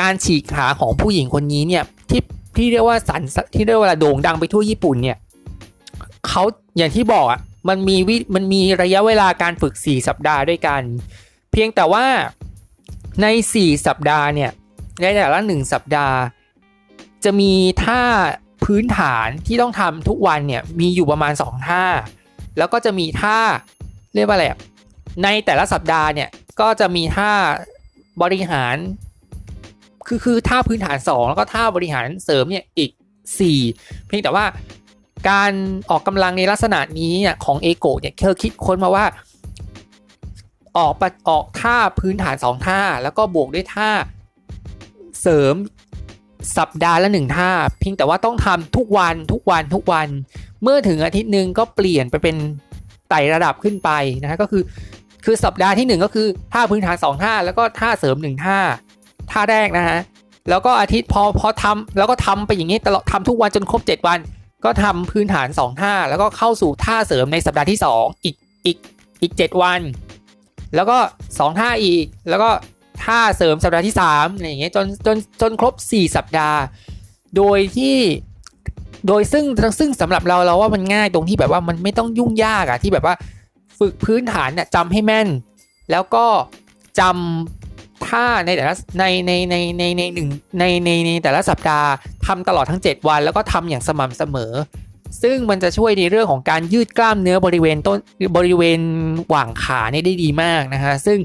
[0.00, 2.22] การฉีกขาของผู้หญิงคนนี้เนี่ยที่
[2.56, 3.22] ที่เรียกว่าสัน
[3.54, 5.16] ที่เรียกว่าโด่งดังไปทั่วญี่ปุ่นเนี่ย
[6.28, 6.42] เขา
[6.76, 10.82] อย่างที่บอกอะ่ะมันมีวิมันมีระยะเวลาการฝึก 4 สัปดาห์ด้วยกัน
[11.52, 12.04] เพียงแต่ว่า
[13.22, 14.50] ใน 4 สัปดาห์เนี่ย
[15.02, 16.18] ในแต่ละ1สัปดาห์
[17.24, 17.52] จะมี
[17.84, 18.02] ท่า
[18.64, 21.84] พื้นฐานที่ต้องทำทุกวันเนี่ยมีอยู่ประมาณ 2 ท่า
[22.58, 23.38] แล้วก็จะมีท่า
[24.14, 24.46] เรียกว่าอะไร
[25.24, 26.28] ในแต่ละสัปดาห์เนี่ย
[26.60, 27.30] ก็จะมีท่า
[28.22, 28.76] บริหาร
[30.06, 32.90] คือคือท่าพื้นฐาน 2 แล้วก็ท่าบริหารเสริมเนี่ยอีก
[33.48, 34.44] 4 เพียงแต่ว่า
[35.30, 35.52] การ
[35.90, 39.04] ออกกำลังในลักษณะนี้เนี่ยของเอโกเนี่ยเคยคิดค้นมาว่า
[40.76, 40.94] ออก
[41.28, 43.90] ออกท่าพื้นฐาน 2 ท่า แล้วก็บวกด้วยท่า
[45.22, 45.54] เสริม
[46.58, 50.08] สัปดาห์ละหนึ่งท่าเพียงแต่ว่าต้องทำทุกวันทุกวันทุกวัน
[50.62, 52.36] เมื่อถึงอาทิตย์หนึ่งก็เปลี่ยนไปเป็น
[53.10, 53.90] ไต่ระดับขึ้นไป
[54.22, 54.62] นะฮะก็คือ
[55.24, 58.58] คือสัปดาห์ที่ 1 ก็คือท่าพื้นฐาน2ท่าแล้วก็ท่าเสริม1ท่า
[59.30, 59.98] ท่าแรกนะฮะ
[60.50, 64.18] แล้วก็อาทิตย์พอพอทำแล้วก็ทำไปอย่างนี้ตลอดทำทุกวันจนครบ 7 วัน
[64.64, 68.34] ก็ทำพื้นฐาน2ท่าแล้วก็เข้าสู่ท่าเสริมในสัปดาห์ที่ 2 อีก
[68.66, 68.76] อีก
[69.22, 69.80] อีก 7 วัน
[70.74, 72.50] แล้วก็ 2 ท่าอีกแล้วก็
[73.08, 76.60] ท่าเสริมสัปดาห์ที่3อะไรอย่างเงี้ยจนจนจนครบ 4 สัปดาห์
[77.36, 77.96] โดยที่
[79.08, 79.44] โดยซึ่ง
[79.78, 83.14] ซึ่งสำหรับเราเราว่ามันง่ายตรงที่แบบว่ามันไม่ต้องยุ่งยากอะที่แบบว่า
[83.78, 85.28] ฝึกพื้นฐานเนี่ยจำให้แม่น
[85.90, 86.24] แล้วก็
[87.00, 91.88] จำท่าในแต่ละในในในในในหนึ่งในในในแต่ละสัปดาห์
[92.26, 94.52] ทำตลอดทั้ง 7 วัน แล้วก็ทำอย่างสม่ำเสมอ
[95.22, 97.98] ซึ่งมันจะช่วยในเรื่องของการยืดกล้ามเนื้อบริเวณต้น
[98.36, 98.80] บริเวณ
[99.28, 101.18] หว่างขาเนี่ยได้ดีมากนะฮะซึ่ง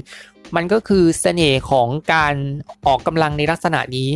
[0.56, 2.34] มันก็คือเสน่ห์ของการ
[2.86, 4.10] ออกกำลังในลักษณะนี้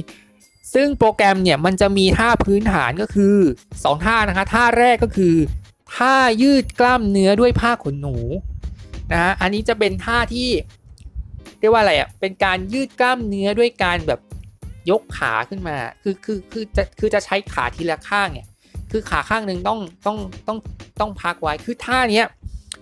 [0.75, 3.37] ซึ่งโปรแกรมเนี่ยมันจะมีท่าพื้นฐานก็คือ
[3.73, 5.35] 2 ท่านะคะ ท่าแรกก็คือ
[5.97, 8.16] ท่ายืดกล้ามเนื้อด้วยผ้าขนหนู
[9.12, 10.49] นะฮะอันนี้จะเป็นท่าที่
[11.61, 14.21] เรียกว่าอะไรอะเป็นการยืดกล้ามเนื้อด้วยการแบบ
[14.90, 18.47] ยกขาขึ้นมา คือคือคือจะคือจะใช้ขาทีละข้างเนี่ย
[18.90, 20.59] คือขาข้างหนึ่งต้องต้องต้อง
[21.00, 22.26] ต้องพักไว้ คือท่าเนี้ย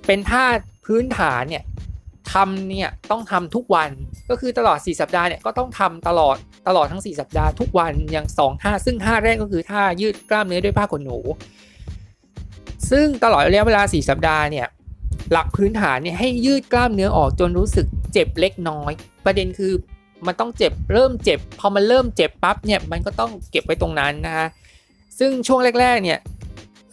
[0.06, 0.44] เป็นท่า
[0.86, 1.64] พื้นฐานเนี่ย
[2.32, 3.90] ทำเนี่ยต้องทำทุกวัน
[4.30, 6.36] ก็คือตลอด 4 สัปดาห์เนี่ยก็ต้องทำตลอด
[6.68, 11.18] ตลอดทั้ง 4 สัปดาห์ทุกวันอย่าง2ท่าซึ่งท่าแรกก็คือท่ายืดกล้ามเนื้อด้วยผ้าขนหนู
[12.90, 14.66] ซึ่งตลอดระยะเวลา 4 สัปดาห์เนี่ย
[15.32, 18.92] หลักพื้นฐานเนี่ยให้ยืดกล้ามเนื้อออกจนรู้สึกเจ็บเล็กน้อย
[19.24, 19.72] ประเด็นคือ
[20.26, 24.46] มันต้องเจ็บเริ่มเจ็บ พอมันเริ่มเจ็บปั๊บเนี่ยมันก็ต้องเก็บไว้ตรงนั้นนะคะ
[25.18, 26.18] ซึ่งช่วงแรกๆเนี่ย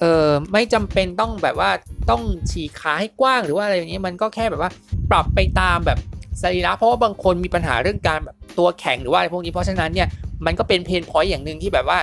[0.03, 1.69] เออไม่จำเป็นต้องแบบว่า
[2.09, 4.71] ต้องฉีกขาให้กว้างหรือว่าอะไรอย่างนี้มันก็แค่แบบว่า
[5.11, 5.97] ปรับไปตามแบบ
[6.41, 10.07] สรีระเพราะว่าบางคนมีปัญหาเรื่องการแบบตัวแข็งหรือว่าอะไรพวกนี้เพราะฉะนั้นเนี่ย
[10.45, 11.99] มันก็เป็นเพนพอยต์อย่างหนึ่งที่แบบว่า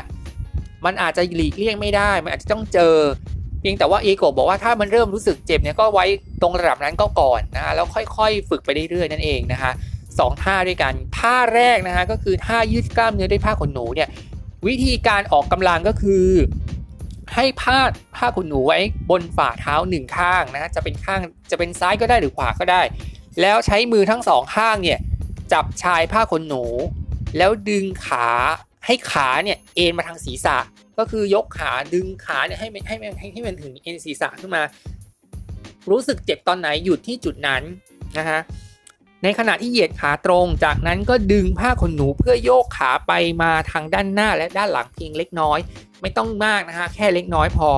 [0.84, 2.94] มันอาจจะหลีกเลี่ยงไม่ได้ มันอาจจะต้องเจอ
[3.60, 6.04] เพียงแต่ว่าเอโกบอกว่าถ้ามันเริ่มรู้สึกเจ็บเนี่ยก็ไว้
[6.42, 9.70] ตรงระดับนั้นก็ก่อนนะฮะแล้วค่อยๆ ฝึกไปเรื่อยๆนั่นเองนะคะ
[10.18, 14.08] สองท่าด้วยกันท่าแรกนะฮะก็คือท่ายืดกล้ามเนื้อด้วยผ้าขนหนูเนี่ย
[14.68, 16.26] วิธีการออกกำลังก็คือ
[17.34, 18.78] ให้พาดผ้าขนหนูไว้
[19.10, 22.82] บนฝ่าเท้าหนึ่งข้างนะจะเป็นข้างจะเป็นซ้ายก็ได้หรือขวาก็ได้
[23.40, 24.98] แล้วใช้มือทั้งสองข้างเนี่ย
[25.52, 26.64] จับชายผ้าขนหนู
[27.36, 28.28] แล้วดึงขา
[28.86, 30.58] ให้ขาเนี่ยเอ็นมาทางศีรษะ
[30.98, 34.62] ก็คือยกขาดึงขาเนี่ยให้ให้ให้ให้ให้มันถึงเอ็นศีรษะขึ้นมา
[35.90, 37.62] รู้สึกเจ็บตอนไหนหยุดที่จุดนั้น
[38.18, 38.40] นะฮะ
[39.22, 43.12] ในขณะที่เหยียดขาตรง จากนั้นก็ดึงผ้าขนหนูเพื่อโยกขาไป
[43.42, 45.58] มาทางด้านหน้าและด้านหลังเพียงเล็กน้อย
[46.02, 47.70] ไม่ต้องมากนะฮะแค่เล็กน้อยพอ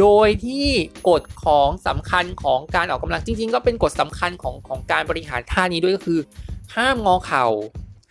[0.00, 0.66] โดยที่
[1.08, 6.20] กฎของสำคัญของการออกกำลังจริง ๆ ก็เป็นกฎสำคัญของของการบริหารท่านี้ด้วยก็คือ
[6.76, 7.46] ห้ามงอเข่า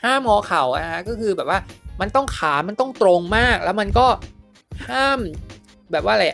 [0.03, 1.59] ห้ามงอเข่านะฮะก็คือแบบว่า
[2.01, 4.07] มันต้องขา มันต้องตรงมาก แล้วมันก็
[4.89, 5.19] ห้าม
[5.91, 6.25] แบบว่าอะไร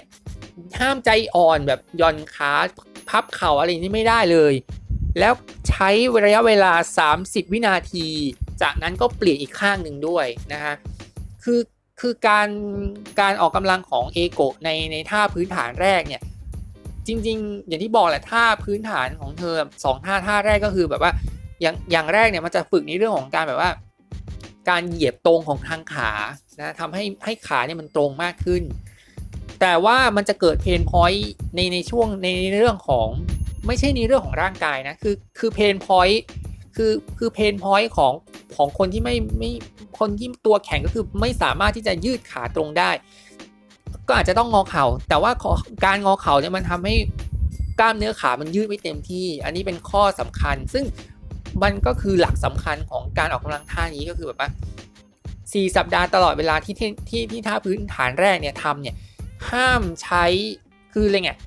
[0.79, 2.51] ห้ามใจอ่อนแบบย่อนขา
[3.09, 4.53] พับเข่าอะไรนี้ไม่ได้เลย
[5.19, 5.33] แล้ว
[5.69, 5.89] ใช้
[6.25, 6.73] ระยะเวลา
[7.13, 8.07] 30 วินาที
[8.61, 10.73] จากนั้นก็เปลี่ยนอีกข้างหนึ่งด้วยนะฮะ
[11.43, 11.59] คือ
[12.01, 12.47] คือการ
[13.21, 16.21] การออกกำลังของเอโกในในท่าพื้นฐานแรกเนี่ย
[17.07, 21.11] จริง ๆ อย่างที่บอกแหละท่าพื้นฐานของเธอสองท่าท่าแรกก็คือแบบว่า
[21.61, 23.71] อย่างอย่างแรกเนี่ยมันจะฝึกในเรื่องของการแบบว่า
[24.69, 26.11] การเหยียดตรงของทางขา
[26.59, 28.63] นะทำให้ให้ขาเนี่ยมันตรงมากขึ้น
[29.61, 32.29] แต่ว่ามันจะเกิด pain point ในในช่วงใน
[32.59, 33.07] เรื่องของ
[33.67, 36.23] ไม่ใช่ในเรื่องของร่างกายนะคือคือ pain point
[36.75, 38.13] คือคือ pain point ของ
[38.55, 39.51] ของคนที่ไม่ไม่
[39.99, 42.89] คนที่ตัวแข็งก็คือไม่สามารถที่จะยืดขาตรงได้
[44.07, 45.31] ก็อาจจะต้องงอเข่า แต่ว่า
[45.85, 46.95] การงอเข่าเนี่ยมันทำให้
[47.79, 50.85] กล้ามเนื้อขามันยืดไม่เต็มที่ อันนี้เป็นข้อสำคัญ ซึ่ง
[51.63, 54.49] มันก็คือหลักสำคัญของการออกกำลังท่านี้ก็คือแบบว่า
[55.53, 58.95] สี่สัปดาห์ตลอดเวลาที่ที่ที่ท่าพื้นฐานแรกเนี่ยทำเนี่ย
[59.49, 60.25] ห้ามใช้
[60.93, 61.39] คืออะไรเงี้ย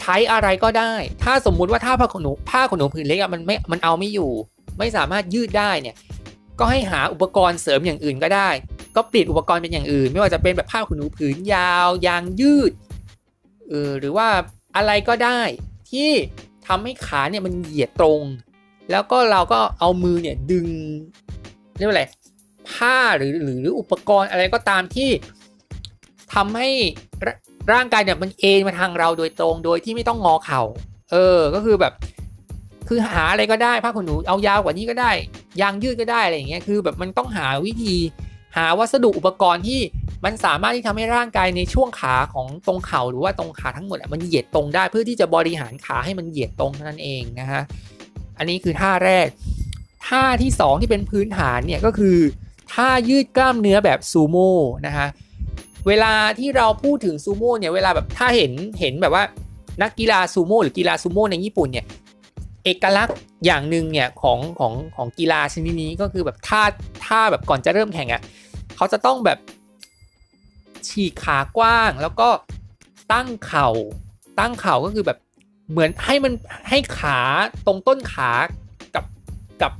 [0.00, 4.30] ใช้อะไรก็ได้ ถ้าสมมุติว่าถ้าผ้าขนหนูผ้าขนหนูผืนเล็กอะมันไม่มันเอาไม่อยู่
[4.78, 5.94] ไม่สามารถยืดได้เนี่ย
[6.58, 8.50] ก็ให้หาอุปกรณ์เสริมอย่างอื่นก็ได้
[8.96, 12.72] ก็เปลี่ยนอุปกรณ์เป็นอย่างอื่น ไม่ว่าจะเป็นแบบผ้าขนหนูผืนยาว ยางยืด
[13.68, 14.28] เออหรือว่า
[14.76, 15.40] อะไรก็ได้
[15.90, 16.10] ที่
[16.66, 18.22] ทำให้ขาเนี่ยมันเหยียดตรง
[18.90, 20.66] แล้วก็เราก็เอามือเนี่ยดึง
[21.76, 22.04] เรียกว่าอะไร
[22.70, 25.10] ผ้าหรือหรืออุปกรณ์อะไรก็ตามที่
[26.34, 26.68] ทำให้
[27.72, 30.62] ร่างกายเนี่ยมันเอ็นมาทางเราโดยตรงโดยที่ไม่ต้องงอเข่า
[31.12, 31.92] เออ ก็คือแบบ
[32.88, 35.10] คือหาอะไรก็ได้ผ้าขนหนูเอายาวกว่านี้ก็ได้
[35.60, 37.96] ยางยืดก็ได้อะไรอย่างเงี้ย คือแบบมันต้องหาวิธี
[38.56, 39.80] หาวัสดุอุปกรณ์ที่
[40.24, 47.62] มันสามารถที่ทำให้ร่างกายในช่วงขาของตรงเข่าหรือว่าตรงขาทั้งหมดมันเหยียดตรงได้ เพื่อที่จะบริหารขาให้มันเหยียดตรงนั่นเองนะฮะ
[48.38, 49.26] อันนี้คือท่าแรก
[50.08, 52.18] ท่าที่ 2 ที่เป็นพื้นฐานเนี่ยก็คือ
[52.74, 54.54] ท่ายืดกล้ามเนื้อแบบซูโม่
[54.86, 55.06] นะฮะ
[55.88, 59.24] เวลาที่เราพูดถึงซูโม่เนี่ยเวลาแบบถ้าเห็นเห็นแบบว่า
[59.82, 61.86] นักกีฬาซูโม่หรือกีฬาซูโม่ในญี่ปุ่นเนี่ย
[62.64, 66.62] เอกลักษณ์อย่างหนึ่งเนี่ยของของของกีฬาชนิดนี้ก็คือแบบท่า
[67.04, 68.22] ท่าแบบก่อนจะเริ่มแข่งอะ่ะ
[68.76, 69.38] เขาจะต้องแบบ
[70.88, 72.28] ฉีกขากว้างแล้วก็
[73.12, 73.68] ตั้งเข่า
[74.38, 75.18] ตั้งเข่าก็คือแบบ
[75.70, 76.32] เหมือนให้มัน
[76.68, 77.18] ให้ขา
[77.66, 78.30] ตรงต้นขา
[78.94, 79.04] กับ
[79.62, 79.72] กับ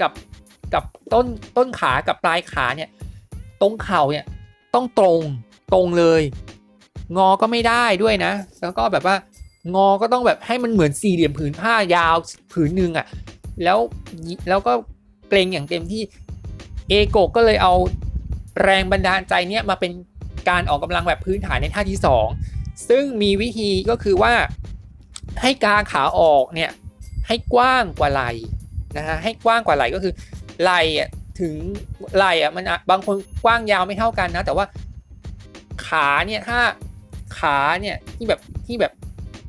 [0.00, 0.12] กับ
[0.74, 2.90] กับต้นต้นขากับปลายขาเนี่ย
[3.60, 4.24] ตรงเข่าเนี่ย
[4.74, 5.22] ต้องตรง
[5.72, 6.22] ตรงเลย
[7.16, 9.16] งอก็ไม่ได้ด้วยนะ แล้วก็แบบว่า
[9.74, 12.16] งอก็ต้องแบบให้มันเหมือนสี่เหลี่ยมผืนผ้ายาว
[12.52, 13.06] ผืนหนึ่งอะ่ะ
[13.64, 13.78] แล้ว
[14.48, 14.72] แล้วก็
[15.28, 16.02] เกรงอย่างเต็มที่
[16.88, 17.74] เอโกก็เลยเอา
[18.62, 19.92] แรงบันดาลใจเนี้ยมาเป็น
[20.48, 21.98] การออกกำลังแบบพื้นฐานในท่าที่
[22.42, 24.34] 2 ซึ่งมีวิธีก็คือว่า
[25.42, 26.70] ให้กางขาออกเนี่ย
[27.28, 28.22] ให้กว้างกว่าไหล
[28.96, 30.12] นะฮะให้กว้างกว่าไหลก็คือ
[30.62, 31.08] ไหลอะ
[31.40, 31.54] ถึง
[32.16, 34.66] ไหล่อะมันบางคนกว้างยาวไม่เท่ากันนะ แต่ว่า
[35.86, 36.60] ขาเนี่ยถ้า
[37.38, 38.92] ขาเนี่ยที่แบบที่แบบ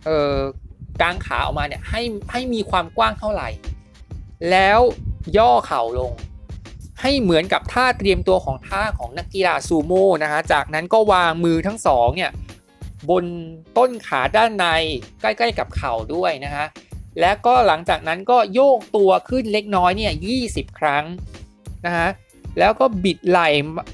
[0.05, 0.35] เออ
[1.01, 3.49] กางขาออกมาเนี่ยให้ให้มีความกว้างเท่าไหร่
[4.51, 4.79] แล้ว
[5.37, 6.11] ย่อเข่าลง
[7.01, 12.31] ให้เหมือนกับท่าเตรียมตัวของท่าของนักกีฬาซูโม่นะฮะจากนั้นก็วางมือทั้งสองเนี่ย
[13.09, 13.25] บน
[13.77, 14.65] ต้นขาด้านใน
[15.21, 16.65] ใกล้ๆกับเข่าด้วยนะฮะ
[17.19, 20.13] และก็หลังจากนั้นก็โยกตัวขึ้นเล็กน้อยเนี่ย
[20.45, 21.03] 20 ครั้ง
[21.85, 22.09] นะฮะ
[22.59, 23.49] แล้วก็บิดไหล่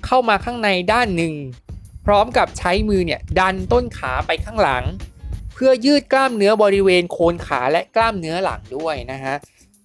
[0.05, 1.33] เข้ามาข้างในด้านหนึ่ง
[2.05, 4.83] พร้อมกับใช้มือเนี่ยดันต้นขาไปข้างหลัง
[5.53, 9.35] เพื่อยืดกล้ามเนื้อบริเวณโคนขาและกล้ามเนื้อหลังด้วยนะฮะ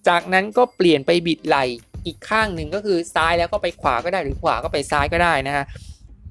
[0.08, 1.64] จากนั้นก็เปลี่ยนไปบิดไหล่
[2.06, 5.64] อีกข้างหนึ่งก็คือซ้ายแล้วก็ไปขวาก็ได้หรือขวาก็ไปซ้ายก็ได้นะฮะ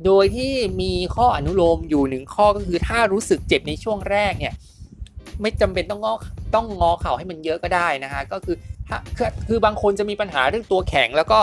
[0.05, 4.53] โดยที่มีข้ออนุโลมอยู่หนึ่งข้อก็คือถ้ารู้สึกเจ็บในช่วงแรกเนี่ย
[5.41, 6.13] ไม่จำเป็นต้องงอ
[6.55, 8.55] ต้องงอเข่าให้มันเยอะก็ได้นะฮะก็คือ
[9.17, 11.39] คือคือบางคนจะมีปัญหาเรื่องตัวแข็ง แล้วก็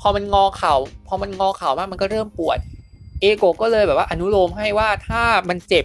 [0.00, 0.74] พอมันงอเข่า
[1.08, 2.58] พอมันงอเข่ามากมันก็เริ่มปวด
[3.20, 5.84] เอโกก็เลยแบบว่าอนุโลมให้ว่าถ้ามันเจ็บ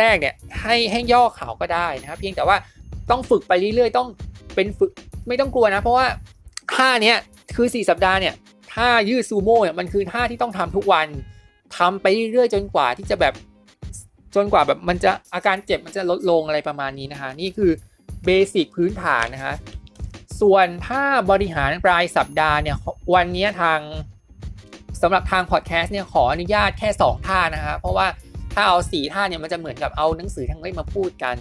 [0.00, 2.56] แรกๆเนี่ยให้ให้ย่อเข่าก็ได้นะครับเพียงแต่ว่า
[3.10, 4.08] ต้องฝึกไปเรื่อยๆ ต้อง
[4.54, 4.90] เป็นฝึก
[5.28, 6.06] ไม่ต้องกลัวนะ เพราะว่า
[6.74, 7.16] ท่าเนี้ย
[7.56, 8.34] คือ 4 สัปดาห์เนี่ย
[8.74, 11.06] ท่ายืดซูโม่เนี่ยมันคือท่าที่ต้องทำทุกวัน
[11.76, 13.34] ทำไปเรื่อยๆ จนกว่าที่จะแบบ
[14.34, 17.70] จนกว่าแบบมันจะอาการเจ็บมันจะลดลงอะไรประมาณนี้นะคะนี่คือ
[18.24, 19.54] เบสิกพื้นฐานนะคะ
[20.40, 22.76] ส่วนถ้าบริหารปลายสัปดาห์เนี่ย
[23.14, 23.80] วันนี้ทาง
[25.02, 28.06] สำหรับทางพอดแคสต์เนี่ยขออนุญาตแค่ 2 ท่านะคะเพราะว่า
[28.54, 31.36] ถ้าเอาสีท่าเนี่ยมันจะเหมือนกับเอาหนังสือทั้งเล่มมาพูดกัน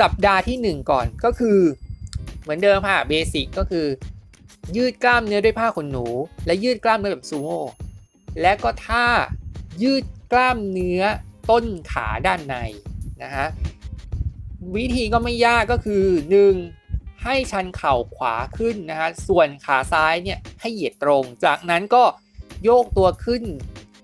[0.00, 1.58] สัปดาห์ที่ 1 ก่อนก็คือ
[2.42, 3.86] เหมือนเดิมค่ะเบสิกก็คือ
[4.76, 6.06] ยืดกล้ามเนื้อด้วยผ้าขนหนู
[6.46, 7.60] และยืดกล้ามเนื้อแบบซูโม่
[8.40, 9.06] และก็ท่า
[9.82, 11.02] ยืดกล้ามเนื้อ
[11.50, 12.56] ต้นขาด้านใน
[13.22, 13.46] นะฮะ
[14.76, 16.04] วิธีก็ไม่ยากก็คือ
[16.48, 16.81] 1.
[17.24, 22.04] ให้ชันเข่าขวาขึ้นนะฮะส่วนขาซ้ายเนี่ยให้เหยียดตรง จากนั้นก็
[22.64, 23.42] โยกตัวขึ้น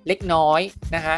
[0.09, 0.61] เล็กน้อย
[0.97, 1.17] นะฮะ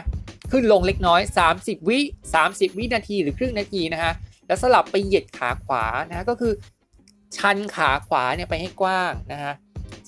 [0.50, 1.20] ขึ้นลงเล็กน้อย
[1.56, 1.98] 30 วิ
[2.38, 4.12] 30 วินาทีหรือครึ่งนาทีนะฮะ
[4.46, 6.52] แล้วสลับไปเหยียดขาขวานะฮะก็คือ
[7.36, 9.52] ชันขาขวาเนี่ยไปให้กว้างนะฮะ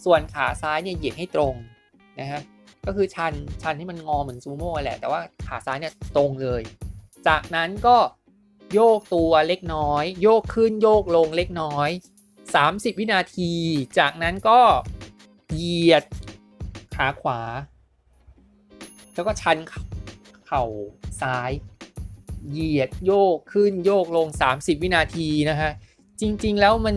[0.04, 1.54] ส่วนขาซ้ายเนี่ยเหยียดให้ตรง
[2.20, 2.40] นะฮะ
[2.86, 6.62] ก็คือชันชันที่มันงอเหมือนซูโม่แหละแต่ว่าขาซ้ายเนี่ยตรงเลย
[7.28, 7.96] จากนั้นก็
[8.74, 11.90] โยกตัวเล็กน้อย โยกขึ้นโยกลงเล็กน้อย
[12.44, 13.52] 30 วินาที
[13.98, 14.60] จากนั้นก็
[15.54, 16.04] เหยียด
[16.94, 17.40] ขาขวา
[19.14, 19.56] แล้วก็ชัน
[20.46, 20.64] เข่า
[21.20, 21.50] ซ้าย
[22.50, 25.70] เหยียดโยกขึ้นโยกลง 30 วินาทีนะฮะ
[26.20, 26.96] จริง ๆ แล้วมัน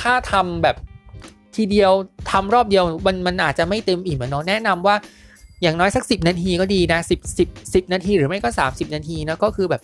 [0.00, 0.76] ถ้าทำแบบ
[1.56, 1.92] ทีเดียว
[2.30, 4.96] ทำรอบเดียวมันมันอาจจะไม่เต็มอิ่มเนาะแนะนำว่า
[5.62, 9.82] อย่างน้อยสัก 10 นาทีก็ดีนะ10 10 10 นาทีหรือไม่ก็ 30 นาทีนะก็คือแบบ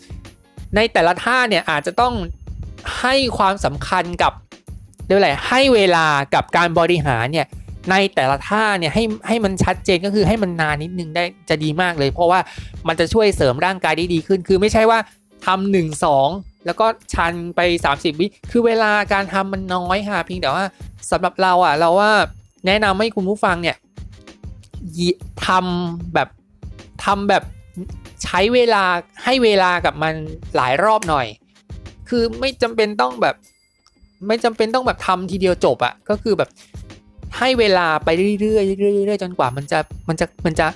[0.77, 2.15] ในแต่ละท่าเนี่ยอาจจะต้อง
[3.01, 4.33] ให้ความสำคัญกับ
[5.07, 7.47] เรียกอะไรให้เวลากับการบริหารเนี่ย
[7.91, 12.41] ในแต่ละท่าเนี่ยให้ให้มันชัดเจนก็คือให้มันนานนิดนึงได้จะดีมากเลย เพราะว่า
[12.89, 14.99] มันจะช่วยเสริมร่างกายได้ดีขึ้น คือไม่ใช่ว่า
[15.47, 16.29] ทำหนึ่งสอง
[16.67, 20.65] แล้วก็ชันไป 30 วิคือเวลาการทำมันน้อยค่ะเพียงแต่ว่า
[21.11, 22.13] สำหรับเราอะเราว่า
[22.67, 23.77] แนะนำให้คุณผู้ฟังเนี่ย
[25.47, 26.29] ทำแบบ
[27.05, 27.43] ทำแบบ
[28.25, 28.85] ใช้เวลา
[29.25, 30.15] ให้เวลากับมัน
[30.57, 31.27] หลายรอบหน่อย
[32.09, 33.37] คือไม่จำเป็นต้องแบบ
[34.29, 36.51] ไม่จำเป็นต้องแบบทำทีเดียวจบอะก็คือแบบ
[37.39, 38.09] ให้เวลาไป
[38.41, 39.79] เรื่อยๆเรื่อยๆจนกว่ามันจะ
[40.09, 40.67] มันจะมันจะ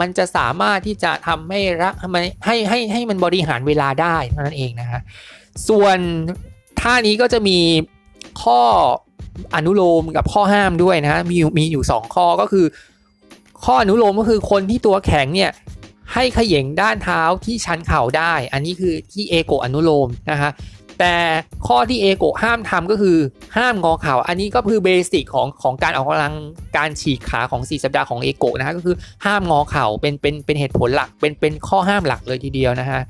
[0.00, 1.90] มันจะสามารถที่จะทำให้ระ
[2.46, 5.00] ให้ให้ให้มันบริหารเวลาได้เท่านั้นเองนะฮะ
[5.68, 5.98] ส่วน
[6.80, 7.58] ท่านี้ก็จะมี
[8.42, 8.60] ข้อ
[9.54, 12.66] อนุโลมกับข้อห้ามด้วยนะฮะมีมีอยู่ 2 ข้อก็คือ
[13.64, 15.50] ข้ออนุโลมก็คือคนที่ตัวแข็งเนี่ย
[16.14, 20.50] ให้ขย่งด้านเท้าที่ชันเข่าได้ อันนี้คือที่เอโกอนุโลมนะฮะ
[20.98, 21.16] แต่
[21.66, 23.16] ข้อที่เอโกห้ามทำก็คือ
[23.56, 26.34] ห้ามงอเข่า อันนี้ก็คือเบสิกของของการออกกำลัง
[26.76, 33.00] การฉีกขาของ 4 สัปดาห์ของเอโกนะฮะก็คือห้ามงอเข่าเป็นเป็นเป็นเหตุผลหลักเป็นเป็นข้อห้ามหลักเลยทีเดียวนะฮะ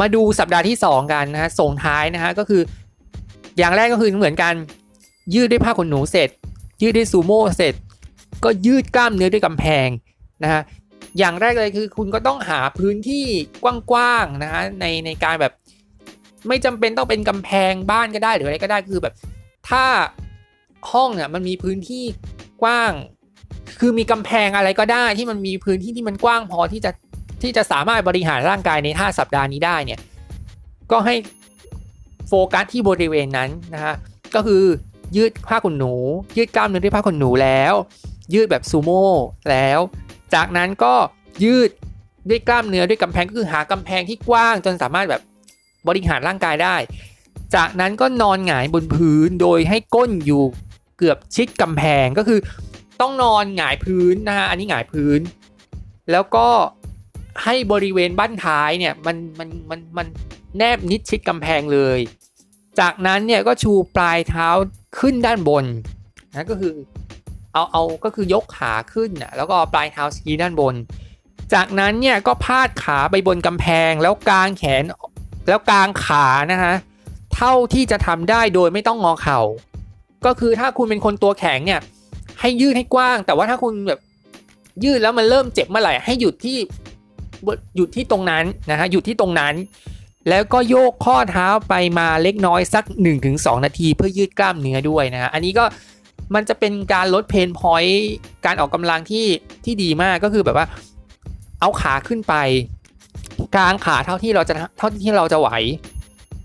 [0.00, 2.62] มาดูสัปดาห์ที่ 2 กันนะฮะส่งท้ายนะฮะก็คือ
[3.58, 4.54] อย่างแรกก็คือเหมือนกัน
[5.34, 6.28] ยืดด้วยผ้าขนหนูเสร็จ
[6.82, 7.74] ยืดด้วยซูโม่เสร็จ
[8.44, 9.88] ก็ยืดกล้ามเนื้อด้วยกำแพง
[10.42, 10.62] นะฮะ
[11.18, 13.26] อย่างแรกเลยคือคุณก็ต้องหาพื้นที่
[13.62, 15.52] กว้างๆนะฮะในในการแบบ
[16.48, 19.14] ไม่จำเป็นต้องเป็นกำแพงบ้านก็ได้หรืออะไรก็ได้คือแบบ
[19.68, 19.84] ถ้า
[20.92, 22.04] ห้องเนี่ยมันมีพื้นที่
[22.62, 22.92] กว้าง
[23.80, 26.90] คือมีกำแพงอะไรก็ได้ที่มันมีพื้นที่ที่มันกว้างพอที่จะ
[27.42, 30.00] ที่จะสามารถบริหารร่างกายใน 5 สัปดาห์นี้ได้เนี่ย
[30.90, 31.14] ก็ให้
[32.28, 33.94] โฟกัสที่บริเวณนั้นนะฮะ
[34.34, 34.62] ก็คือ
[35.16, 35.94] ยืดผ้าขนหนู
[36.36, 37.74] ยืดกล้ามเนื้อด้วยผ้าขนหนูแล้ว
[38.34, 39.06] ยืดแบบซูโม่
[39.50, 39.78] แล้ว
[40.34, 40.94] จากนั้นก็
[41.44, 41.70] ยืด
[42.28, 45.22] ด้วยกล้ามเนื้อด้วยกำแพงก็คือหากำแพงที่กว้างจนสามารถแบบ
[45.88, 46.76] บริหารร่างกายได้
[47.54, 50.44] จากนั้นก็นอนหงายบนพื้นโดยให้ก้นอยู่
[50.98, 52.40] เกือบชิดกำแพงก็คือ
[53.00, 55.20] ต้องนอนหงายพื้นนะฮะอันนี้หงายพื้น
[56.10, 56.48] แล้วก็
[57.44, 60.06] ให้บริเวณบั้นท้ายเนี่ยมันมันมันมัน
[60.56, 61.98] แนบนิดชิดกำแพงเลย
[62.80, 64.48] จากนั้นเนี่ยก็ชูปลายเท้า
[64.98, 65.64] ขึ้นด้านบน
[66.34, 66.74] นะก็คือ
[67.52, 70.74] เอาเอาก็คือยกขาขึ้นนะแล้วก็ปลายเท้าชี้ด้านบน
[71.54, 74.82] จากนั้นเนี่ยก็พาดขาไปบนกำแพงแล้วกางแขน
[75.48, 76.74] แล้วกางขานะฮะ
[77.34, 79.40] เท่าที่จะทำได้โดยไม่ต้องงอเข่า
[80.26, 81.80] ก็คือถ้าคุณเป็นคนตัวแข็งเนี่ย
[82.40, 84.00] ให้ยืดให้กว้าง แต่ว่าถ้าคุณแบบ
[84.84, 86.58] ยืดแล้วมันเริ่มเจ็บเมื่อไหร่ให้หยุดที่
[87.76, 89.54] หยุดที่ตรงนั้นนะฮะหยุดที่ตรงนั้น
[90.28, 92.84] แล้วก็โยกข้อเท้าไปมาเล็กน้อยสัก
[93.24, 95.64] 1-2 นาทีเพื่อยืดกล้ามเนื้อด้วยนะฮะอันนี้ก็
[96.34, 98.08] มันจะเป็นการลด pain point
[98.46, 99.26] การออกกำลังที่
[99.64, 100.66] ที่ดีมากก็คือแบบว่า
[101.60, 102.34] เอาขาขึ้นไป
[103.54, 105.48] กลางขาเท่าที่เราจะเท่าที่เราจะไหว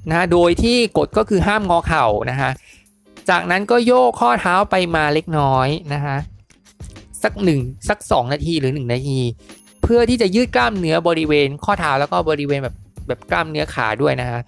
[0.09, 2.51] นะโดยที่กฎก็คือห้ามงอเข่านะฮะ
[3.29, 6.17] จากนั้นก็โยกข้อเท้าไปมาเล็กน้อยนะฮะ
[7.23, 9.19] สักหนึ่งสักสองนาทีหรือหนึ่งนาที
[9.83, 12.75] เพื่อที่จะยืดกล้ามเนื้อบริเวณข้อเท้าแล้วก็บริเวณแบบ
[13.07, 14.39] แบบกล้ามเนื้อขาด้วยนะฮะ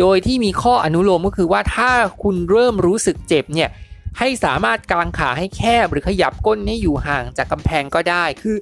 [0.00, 1.90] โดยที่มีข้ออนุโลมก็คือว่าถ้า
[2.22, 3.70] คุณเริ่มรู้สึกเจ็บเนี่ย
[4.18, 8.56] ให้สามารถกางขาให้แคบหรือขยับก้นให้อยู่ห่างจากกำแพงก็ได้ คือ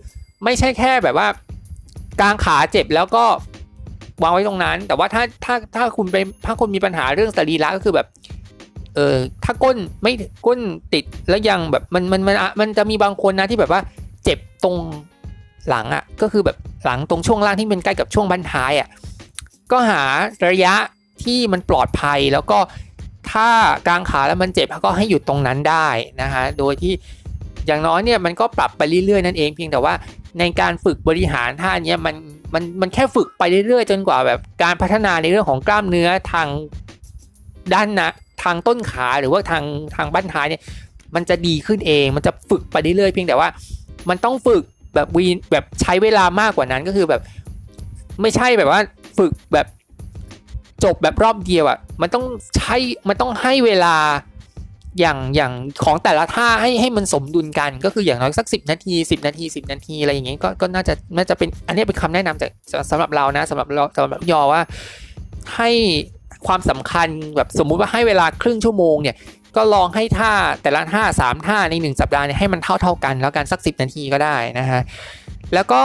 [0.44, 1.28] ไม่ใช่แค่แบบว่า
[2.20, 3.24] กางขาเจ็บแล้วก็
[4.22, 8.06] วางไว้ตรงนั้น แต่ว่าถ้าถ้าถ้าคุณเป็นถ้าคุณมีปัญหาเรื่องสรีระก็คือแบบ
[8.94, 10.12] เออถ้าก้นไม่
[10.46, 10.60] ก้น
[10.94, 13.80] ติดแล้วยังแบบมันมันมันมันจะมีบางคนนะที่แบบว่า
[14.24, 14.76] เจ็บตรง
[15.68, 18.88] หลังอะ่ะก็คือแบบหลังตรงช่วงล่างที่เป็นใกล้กับช่วงบั้นท้ายอะ่ะ
[19.72, 20.02] ก็หา
[20.48, 20.74] ระยะ
[21.24, 22.58] ที่มันปลอดภัยแล้วก็
[23.32, 23.48] ถ้า
[23.86, 25.88] กลางขาแล้วมันเจ็บก็ให้หยุดตรงนั้นได้
[26.20, 26.92] นะฮะโดยที่
[27.66, 29.94] อย่างน้อยเนี่ยมันก็ปรับไปเรื่อยๆนั่นเองเพียงแต่ว่า
[30.38, 32.14] ในการฝึกบริหารท่านี้มัน
[32.54, 36.48] มันมันแค่ฝึกไปเรื่อยๆ จนกว่าแบบการพัฒนาในเรื่องของกล้ามเนื้อทาง
[37.74, 38.10] ด้านนะ
[38.42, 39.64] ทางต้นขาหรือว่าทาง
[39.96, 40.62] ทางบั้นท้ายเนี่ย
[41.14, 43.48] มันจะดีขึ้นเอง มันจะฝึกไปเรื่อยๆเพียงแต่ว่า
[44.08, 44.62] มันต้องฝึก
[44.94, 47.22] แบบวีแบบใช้เวลามากกว่านั้นก็คือแบบ
[48.20, 48.80] ไม่ใช่แบบว่า
[49.18, 49.66] ฝึกแบบ
[50.84, 52.24] จบแบบรอบเดียวอะ่ะมันต้อง
[52.56, 52.76] ใช้
[53.08, 53.96] มันต้องให้เวลา
[55.00, 55.52] อย่างอย่าง
[55.84, 62.50] ของแต่ละท่าให้ให้มันสมดุลกัน ก็คืออย่างน้อยสัก 10 นาที 10 นาที 10 นาทีอะไรอย่างเงี้ยก็ก็น่าจะน่าจะเป็นอันนี้เป็นคำแนะนำจาก
[62.90, 64.62] สำหรับเรานะสำหรับเราสำหรับยอว่า
[65.56, 65.70] ให้
[66.46, 69.16] ความสำคัญแบบสมมุติว่าให้เวลาครึ่งชั่วโมงเนี่ย
[69.56, 74.80] ก็ลองให้ท่าแต่ละท่า3ท่าใน 1 สัปดาห์เนี่ยให้มันเท่าเท่ากันแล้วกันสัก 10 นาทีก็ได้นะฮะ
[75.54, 75.82] แล้วก็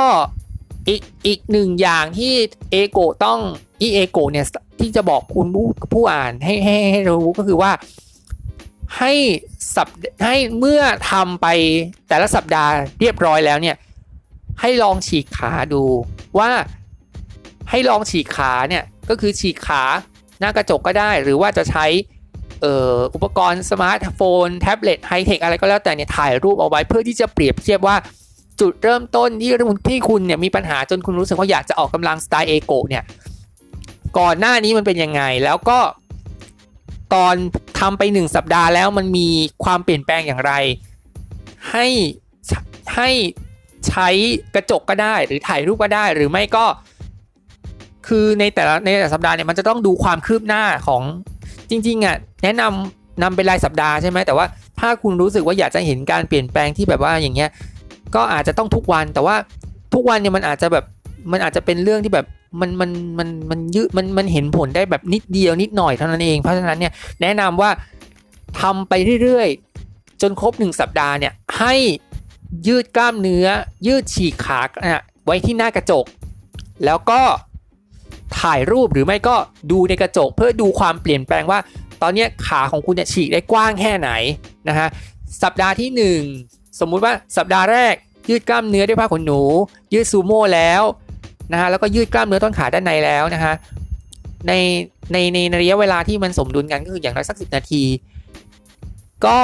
[0.88, 2.34] อีกอีกหนึ่งอย่างที่
[2.72, 3.40] เอโกต้อง
[3.82, 4.46] อีเอโกเนี่ย
[4.80, 7.72] ที่จะบอกคุณผู้ผู้อ่านให้ให้ให้รู้ก็คือว่า
[8.98, 9.14] ให้
[9.76, 9.88] สับ
[10.26, 11.48] ให้เมื่อทำไป
[12.10, 13.76] แต่ละสัปดาห์เรียบร้อยแล้วเนี่ย
[14.62, 15.84] ให้ลองฉีกขาดู
[16.40, 16.50] ว่า
[17.70, 19.84] ให้ลองฉีกขาเนี่ยก็คือฉีกขา
[20.40, 21.86] หน้ากระจกก็ได้ หรือว่าจะใช้
[23.14, 27.96] อุปกรณ์สมาร์ทโฟน แท็บเล็ตไฮเทคอะไรก็แล้วแต่เนี่ยถ่ายรูปเอาไว้เพื่อที่จะเปรียบเทียบว่า
[28.62, 29.52] จุดเริ่มต้นที่
[29.90, 33.04] ที่คุณเนี่ยมีปัญหาจนคุณรู้สึกว่าอยากจะออกกำลังสไตล์เอโกเนี่ย
[34.20, 35.80] ก่อนหน้านี้มันเป็นยังไง แล้วก็
[37.14, 37.36] ตอน
[37.80, 39.28] ทำไปหนึ่งสัปดาห์แล้วมันมี
[39.64, 40.54] ความเปลี่ยนแปลงอย่างไร
[41.72, 41.88] ให้
[42.96, 43.10] ให้
[43.88, 44.08] ใช้
[44.56, 46.66] กระจกก็ได้ หรือถ่ายรูปก็ได้หรือไม่ก็
[48.08, 51.04] คือในแต่ละในแต่สัปดาห์เนี่ยมันจะต้องดูความคืบหน้าของ
[51.70, 54.46] จริงๆอะแนะนำนำเป็นรายสัปดาห์ใช่ไหมแต่ว่า
[54.80, 57.50] ถ้าคุณรู้สึกว่าอยากจะเห็นการเปลี่ยนแปลงที่แบบว่าอย่างเงี้ย
[58.16, 59.36] ก็อาจจะต้องทุกวันแต่ว่า
[59.94, 60.86] ทุกวันเนี่ยมันอาจจะแบบ
[61.32, 62.26] มันอาจจะเป็นเรื่องที่แบบ
[62.62, 67.70] มันมันมันมันยืดมันมันเห็นผลได้แบบนิดเดียวนิดหน่อยเท่านั้นเองเพราะฉะนั้นเนี่ยแนะนำว่า
[68.62, 71.74] ทำไปเรื่อยๆ จนครบ 1 สัปดาห์เนี่ยให้
[72.68, 73.48] ยืดกล้ามเนื้อ
[73.88, 74.62] ยืดฉีกขา
[75.26, 76.06] ไว้ที่หน้ากระจก
[76.86, 77.22] แล้วก็
[78.40, 79.36] ถ่ายรูปหรือไม่ก็
[79.72, 81.60] ดูในกระจก เพื่อดูความเปลี่ยนแปลงว่า
[82.02, 84.10] ตอนนี้ขาของคุณเนี่ยฉีกได้กว้างแค่ไหน
[84.68, 84.88] นะฮะ
[85.44, 87.96] สัปดาห์ที่ 1 สมมุติว่าสัปดาห์แรก
[88.30, 89.42] ยืดกล้ามเนื้อด้วยผ้าขนหนู
[89.94, 90.84] ยืดซูโม่แล้ว
[91.52, 93.54] นะฮะแล้วก็ยืดกล้ามเนื้อต้นขาด้านในแล้วนะฮะ
[94.48, 94.54] ใน
[95.12, 97.84] ในในระยะเวลาที่มันสมดุลกันก็คืออย่างน้อยสักสินาที
[99.26, 99.40] ก็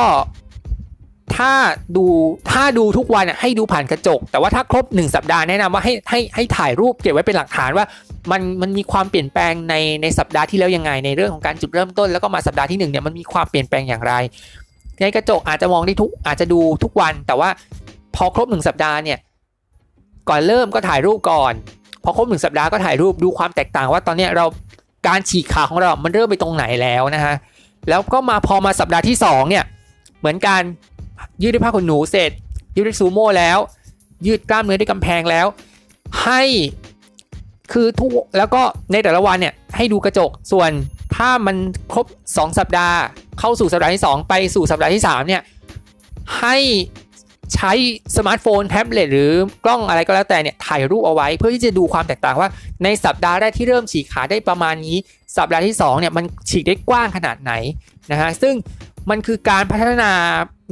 [1.35, 1.53] ถ้า
[1.95, 2.05] ดู
[2.51, 7.85] ถ้าดูทุกวันให้ดูผ่านกระจก แต่ว่าถ้าครบ 1 สัปดาห์แนะนำว่าให้ให้ให้ถ่ายรูปเก็บไว้เป็นหลักฐานว่า
[8.31, 14.13] มันมันมีความเปลี่ยนแปลงในในสัปดาห์ที่แล้วยังไงในเรื่องของการจุดเริ่มต้น แล้วก็มาสัปดาห์ที่1เนี่ยมันมีความเปลี่ยนแปลงอย่างไร
[15.01, 17.49] ในกระจกอาจจะมองได้ทุกอาจจะดูทุกวัน แต่ว่า
[18.15, 19.19] พอครบ1สัปดาห์เนี่ย
[20.29, 21.53] ก่อนเริ่มก็ถ่ายรูปก่อน
[22.03, 24.45] พอครบหนึ่งสัปดาห์ก็ถ่ายรูปดูความแตกต่างว่าตอนนี้เรา
[25.07, 27.35] การฉีกขาของเรา มันเริ่มไปตรงไหนแล้วนะฮะ
[27.89, 29.63] แล้วก็มาพอมาสัปดาห์ที่2เนี่ย
[30.19, 30.61] เหมือนการ
[31.41, 32.31] ยืดด้วยผ้าขนหนูเสร็จ
[32.75, 33.57] ยืดด้วยซูโม่แล้ว
[34.25, 35.45] ยืดกล้ามเนื้อด้วยกำแพงแล้ว
[36.23, 36.41] ให้
[37.71, 40.69] คือทุกแล้วก็ในแต่ละวันเนี่ยให้ดูกระจกส่วน
[41.15, 41.55] ถ้ามัน
[41.93, 42.97] ครบ 2 สัปดาห์
[43.39, 45.41] เข้าสู่สัปดาห์ที่ 2 ไปสู่สัปดาห์ที่3เนี่ย
[46.39, 46.57] ให้
[47.55, 47.71] ใช้
[48.17, 49.31] สมาร์ทโฟนแท็บเล็ตหรือ
[49.65, 52.49] กล้องอะไรก็แล้วแต่เนี่ยถ่ายรูปเอาไว้ เพื่อที่จะดูความแตกต่างว่า
[52.83, 54.97] ในสัปดาห์แรกที่เริ่มฉีกขาได้ประมาณนี้
[55.37, 57.53] สัปดาห์ที่2เนี่ยมันฉีกได้กว้างขนาดไหน
[58.11, 58.53] นะฮะซึ่ง
[59.09, 60.11] มันคือการพัฒนา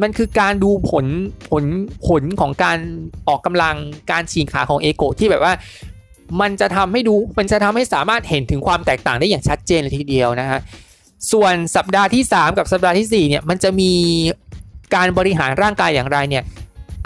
[0.02, 1.06] มันคือการดูผล
[1.50, 1.64] ผล
[2.08, 2.78] ผลของการ
[3.28, 3.76] ออกกำลัง
[4.12, 5.54] การฉีกขาของเอโกที่แบบว่า
[6.42, 10.60] มันจะทำให้ดู มันจะทำให้สามารถเห็นถึงความแตกต่างได้อย่างชัดเจนเลยทีเดียวนะฮะ
[11.32, 13.92] ส่วนสัปดาห์ที่ 3 กับสัปดาห์ที่4เนี่ย มันจะมี
[14.96, 16.44] การบริหารร่างกายอย่างไรเนี่ย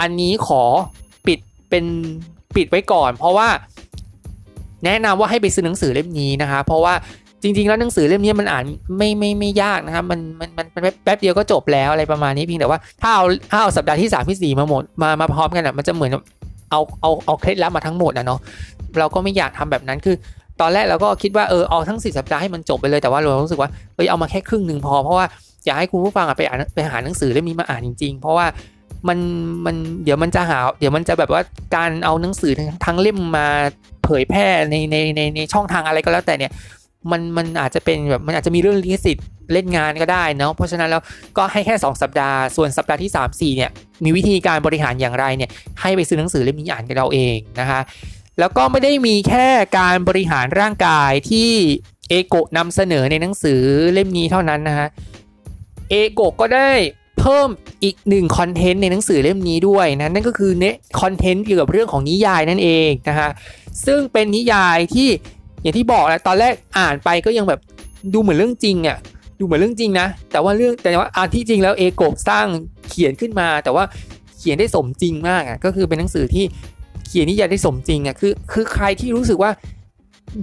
[0.01, 0.63] อันนี้ขอ
[1.27, 1.85] ปิดเป็น
[2.55, 3.47] ปิดไว้ก่อน เพราะว่า
[4.85, 6.93] แนะนำว่าให้ไปซื้อหนังสือเล่มนี้นะคะ เพราะว่า
[7.41, 8.63] จริง ๆ แล้วหนังสือเล่มนี้มันอ่าน
[8.97, 16.11] ไม่ไม่ไม่ยากนะครับมันมันมันแป๊บเดียวก็จบแล้วอะไรประมาณนี้เพียงแต่ว่าถ้าเอาถ้าเอาสัปดาห์ที่3ที่ 4 มาหมดมามาพร้อมกันอะมันจะเหมือน
[16.71, 18.39] เอาเอาเอาเคล็ดลับมาทั้งหมดนะเนาะ
[18.99, 20.15] เราก็ไม่อยากทำแบบนั้นคือ
[20.61, 25.25] ตอนแรกเราก็คิดว่าเออเอาทั้งสี่สัปดาห์ให้มันจบไปเลยแต่ว่าเรารู้สึกว่าเอ้ยเอามาแค่ครึ่งหนึ่งพอเพราะว่า
[25.65, 28.45] อยากให้คุณผู้ฟังไปอ่านไปหาหนังสือเล่มนี้มาอ่านจริงๆ เพราะว่า
[29.07, 29.19] มัน
[29.65, 31.41] มันเดี๋ยวมันจะหา เดี๋ยวมันจะแบบว่า
[31.75, 32.53] การเอาหนังสือ
[32.85, 33.47] ทั้งเล่มมา
[34.03, 36.51] เผยแพร่ในในในในช่องทางอะไรก็แล้วแต่เนี่ย
[37.11, 41.01] มันมันอาจจะเป็นแบบมันอาจจะมีเรื่องลิขสิทธิ์เล่นงานก็ได้เนาะเพราะฉะนั้นแล้ว
[41.37, 43.71] ก็ให้แค่ 2 สัปดาห์ส่วนสัปดาห์ที่ 3 4เนี่ย
[44.03, 45.49] มีวิธีการบริหารอย่างไรเนี่ย
[45.81, 47.79] ให้ไปซื้อหนังสือเล่มนี้อ่านกันเราเองนะคะ
[48.39, 51.51] แล้วก็ไม่ได้มีแค่การบริหารร่างกายที่
[52.09, 53.61] เอโกะนำเสนอในหนังสือ
[53.93, 54.87] เล่มนี้เท่านั้นนะฮะ
[55.89, 56.71] เอโกะก็ได้
[57.23, 57.49] เพิ่ม
[57.83, 60.65] อีกหนึ่งคอนเทนต์ในหนังสือเล่มนี้ด้วยนะนั่นก็คือเน
[61.01, 63.29] คอนเทนต์เกี่ยวกับเรื่องของนิยายนั่นเองนะฮะ
[63.85, 65.07] ซึ่งเป็นนิยายที่
[65.61, 67.59] อย่างที่บอกแหละตอนแรกอ่านไปก็ยังแบบ
[68.13, 68.97] ดูเหมือนเรื่องจริงอะ
[69.39, 72.47] ดูเหมือนเรื่องจริงนะ แต่ว่าเรื่องแต่ว่าอาที่จริงแล้วเอโกสร้าง
[72.89, 73.83] เขียนขึ้นมา แต่ว่า
[74.37, 76.45] เขียนได้สมจริงมากอะก็คือเป็นหนังสือที่
[77.07, 79.51] เขียนนิยายได้สมจริงอะคือคือใครที่รู้สึกว่า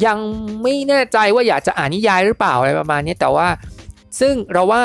[0.07, 0.19] ยัง
[0.63, 3.49] ไม่แน่ใจว่าอยากจะอ่านนิยายหรือเปล่าอะไรประมาณนี้แต่ว่า
[4.21, 4.83] ซึ่งเราว่า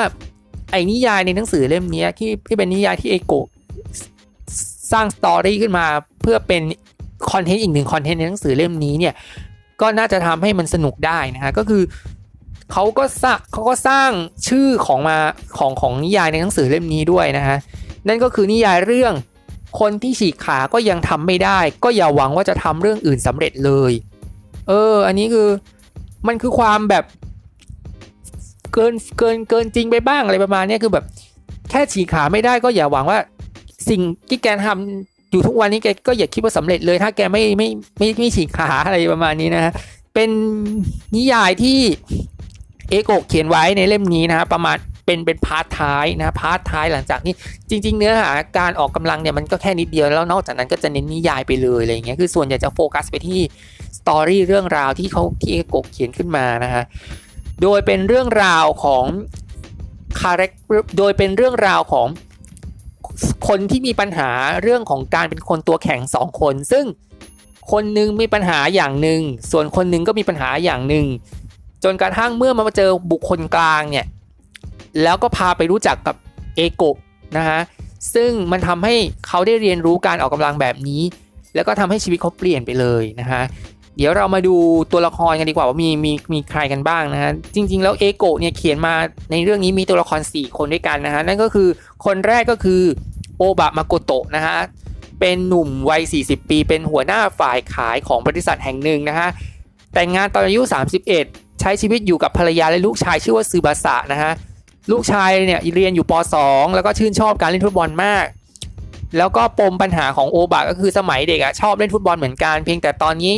[0.70, 3.34] ไอ้นิยายในหนังสือเล่มนี้ที่ที่เป็นนิยายที่เอโก
[4.92, 5.86] สร้างสตอรี่ขึ้นมา
[6.22, 6.62] เพื่อเป็น
[7.30, 9.14] คอนเทนต์อีกหนึ่งคอนเทนต์ในหนังสือเล่มนี้เนี่ย
[9.80, 11.82] ก็น่าจะทำให้มันสนุกได้นะฮะก็คือ
[12.72, 14.10] เขาก็สร้างเขาก็สร้าง
[14.48, 15.18] ชื่อของมา
[15.58, 17.56] ของของนิยายในหนังสือเล่มนี้ด้วยนะฮะ
[18.08, 19.12] นั่นก็คือนิยายเรื่อง
[19.80, 23.92] คนที่ฉีกขาก็ยังทำไม่ได้ ก็อย่าหวังว่าจะทำเรื่องอื่นสำเร็จเลย
[24.68, 25.48] เออ อันนี้คือ
[26.26, 27.04] มันคือความแบบ
[28.76, 31.04] เกินเกินเกินจริงไปบ้างอะไรประมาณนี้คือแบบ
[31.70, 33.18] แค่ฉีกขาไม่ได้ก็อย่าหวังว่า
[33.88, 39.72] สิ่งที่แกทำอยู่ทุกวันนี้แกก็อย่าคิดว่าสำเร็จเลย ถ้าแกไม่ไม่ไม่ไม่ฉีกขาอะไรประมาณนี้นะฮะ
[40.14, 40.30] เป็น
[41.16, 41.78] นิยายที่
[42.90, 47.34] เอโกเขียนไว้ในเล่มนี้นะประมาณเป็นเป็น part ท้ายนะ part ท้ายหลังจากนี้
[47.70, 53.40] จริง ๆ เนื้อหาการออกกำลังเนี่ยมันก็แค่นิดเดียวแล้วนอกจากนั้นก็จะเน้นนิยายไปเลยอะไรเงี้ยคือส่วนใหญ่จะโฟกัสไปที่
[53.98, 56.84] story เรื่องราวที่เขาที่เอโกเขียนขึ้นมานะฮะ
[57.62, 59.04] โดยเป็นเรื่องราวของ
[60.20, 60.52] character
[60.98, 62.08] โดยเป็นเรื่องราวของ
[63.48, 64.30] คนที่มีปัญหา
[64.62, 66.84] เรื่องของการเป็นคนตัวแข็งสองคน ซึ่ง
[67.72, 71.06] คนนึงมีปัญหาอย่างหนึ่งส่วนคนนึงก็มีปัญหาอย่างหนึ่ง
[71.84, 74.06] จนกระทั่งเมื่อมาเจอบุคคลกลางเนี่ย
[75.02, 76.16] แล้วก็พาไปรู้จักกับ
[76.56, 76.96] เอโกะ
[77.36, 77.60] นะฮะ
[78.14, 78.94] ซึ่งมันทำให้
[79.26, 81.02] เขาได้เรียนรู้การออกกำลังแบบนี้
[81.54, 83.42] แล้วก็ทำให้ชีวิตเขาเปลี่ยนไปเลยนะฮะ
[83.96, 84.54] เดี๋ยวเรามาดู
[84.92, 88.94] ตัวละครกันดีกว่าว่ามีมีมีใครกันบ้างนะฮะจริง ๆ แล้วเอโกะเนี่ยเขียนมา
[89.30, 91.68] ในเรื่องนี้มีตัวละคร 4 คนด้วยกันนะฮะนั่นก็คือ
[92.04, 92.82] คนแรกก็คือ
[93.38, 94.58] โอบะมาโกโตะนะฮะ
[95.20, 99.28] เป็นหนุ่มวัย 40 ปี เป็นหัวหน้าฝ่ายขายของบริษัทแห่งหนึ่งนะฮะ
[99.94, 100.60] แต่งงานตอนอายุ
[101.12, 104.32] 31 ใช้ชีวิตอยู่กับภรรยาและลูกชายชื่อว่าซือบาสะนะฮะ
[104.92, 106.12] ลูกชายเนี่ยเรียนอยู่ป
[106.44, 108.26] .2 แล้วก็ชื่นชอบการเล่นฟุตบอลมาก
[109.18, 113.32] แล้วก็ปมปัญหาของโอบะก็คือสมัยเด็กอะชอบเล่นฟุตบอลเหมือนกัน เพียงแต่ตอนนี้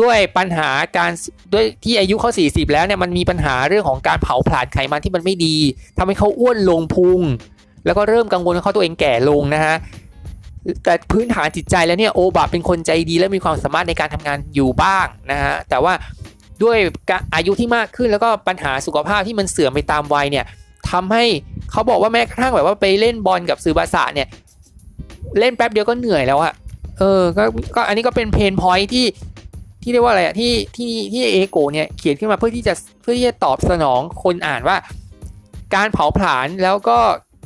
[0.00, 1.12] ด้วยปัญหาการ
[1.52, 5.56] ด้วยที่อายุเขา 40 แล้วเนี่ยมันมีปัญหาเรื่องของการเผาผลาญไขมันที่มันไม่ดี
[5.98, 7.20] ทำให้เขาอ้วนลงพุง
[7.86, 9.76] แล้วก็เริ่มกังวลว่าเขาตัวเองแก่ลงนะฮะ
[10.84, 15.92] แต่พื้นฐานจิตใจแล้วเนี่ยโอบะเป็นคนใจดีและมีความสามารถในการทำงานอยู่บ้างนะฮะแต่ว่า
[16.62, 16.78] ด้วย
[17.34, 20.44] อายุที่มากขึ้นแล้วก็ปัญหาสุขภาพที่มันเสื่อมไปตามวัยเนี่ย
[20.90, 21.24] ทำให้
[21.70, 24.28] เขาบอกว่าแม้กระทั่งแบบว่าไปเล่นบอลกับซือบาสะเนี่ย
[25.38, 26.52] เล่นแป๊บเดียวก็เหนื่อยแล้วอะ
[26.98, 27.44] เออก็
[27.76, 29.04] ก็อันนี้ก็เป็นเพนพอยที่
[29.82, 34.76] ที่เรียกว่าอะไรอะที่ที่ที่เอโกเนี่ยเขียนขึ้นมาเพื่อที่จะเพื่อที่จะตอบสนองคนอ่านว่า
[35.74, 36.98] การเผาผลาญแล้วก็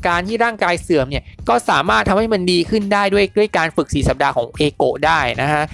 [0.08, 5.64] การที่ร่างกายเสื่อมเนี่ยก็สามารถทำให้มันดีขึ้นได้ด้วยด้วยการฝึก 4 สัปดาห์ของเอโกได้นะฮะ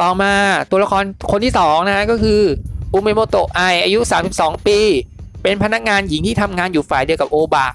[0.00, 0.32] ต่อมา
[0.70, 2.40] ตัวละครคนที่2นะฮะก็คือ
[2.92, 4.00] ออุเมโมโตะไออายุ
[4.32, 4.78] 32 ปี
[5.42, 7.66] เป็นพนักงานหญิงที่ทำงานอยู่ฝ่ายเดียวกับโอบะ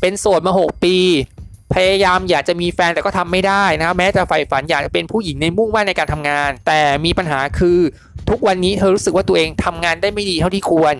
[0.00, 0.96] เป็นโสดมา 6 ปี
[1.74, 7.78] พยายามอยากจะมีแฟนแต่ก็ทำไม่ได้นะแม้จะใฝ่ฝันอยากจะเป็นผู้หญิงในมุ่งมั่นในการทำงาน แต่มีปัญหาคือ
[8.30, 10.94] ทุกวันนี้เธอรู้สึกว่าตัวเองทำงานได้ไม่ดีเท่าที่ควร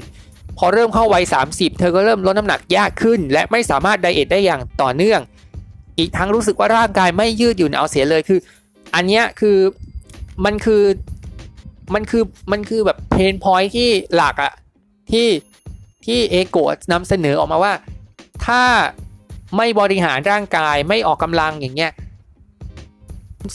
[0.58, 5.20] พอเริ่มเข้าวัย 30 เธอก็เริ่มลดน้ำหนักยากขึ้น และไม่สามารถไดเอทได้อย่างต่อเนื่อง
[5.98, 8.40] อีกทั้งรู้สึกว่าร่างกายไม่ยืดหยุ่นเอาเสียเลยคือ
[8.94, 9.56] อันเนี้ยคือ
[10.44, 10.82] มันคือ
[11.94, 14.52] มันคือมันคือแบบเพนพอยที่หลักอะ
[15.10, 15.28] ที่
[16.06, 17.72] ที่เอโกะนำเสนอออกมาว่า
[18.46, 18.62] ถ้า
[19.56, 21.92] ไม่บริหารร่างกายไม่ออกกำลังอย่างเงี้ย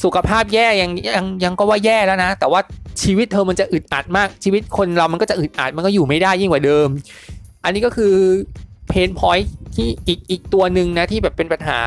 [0.03, 2.61] สุขภาพแย่ยังยังยังก็ว่าแย่แล้วนะ แต่ว่า
[3.03, 6.87] ชีวิตเธอมันจะอึดอัดมากชีวิตคนเรามันก็จะอึดอัดมันก็อยู่ไม่ได้ยิ่งกว่าเดิม
[7.63, 8.15] อันนี้ก็คือ
[8.89, 9.39] เพนพอย
[9.75, 11.79] ที่อีกอีกตัวหนึ่งนะที่แบบเป็นปัญหา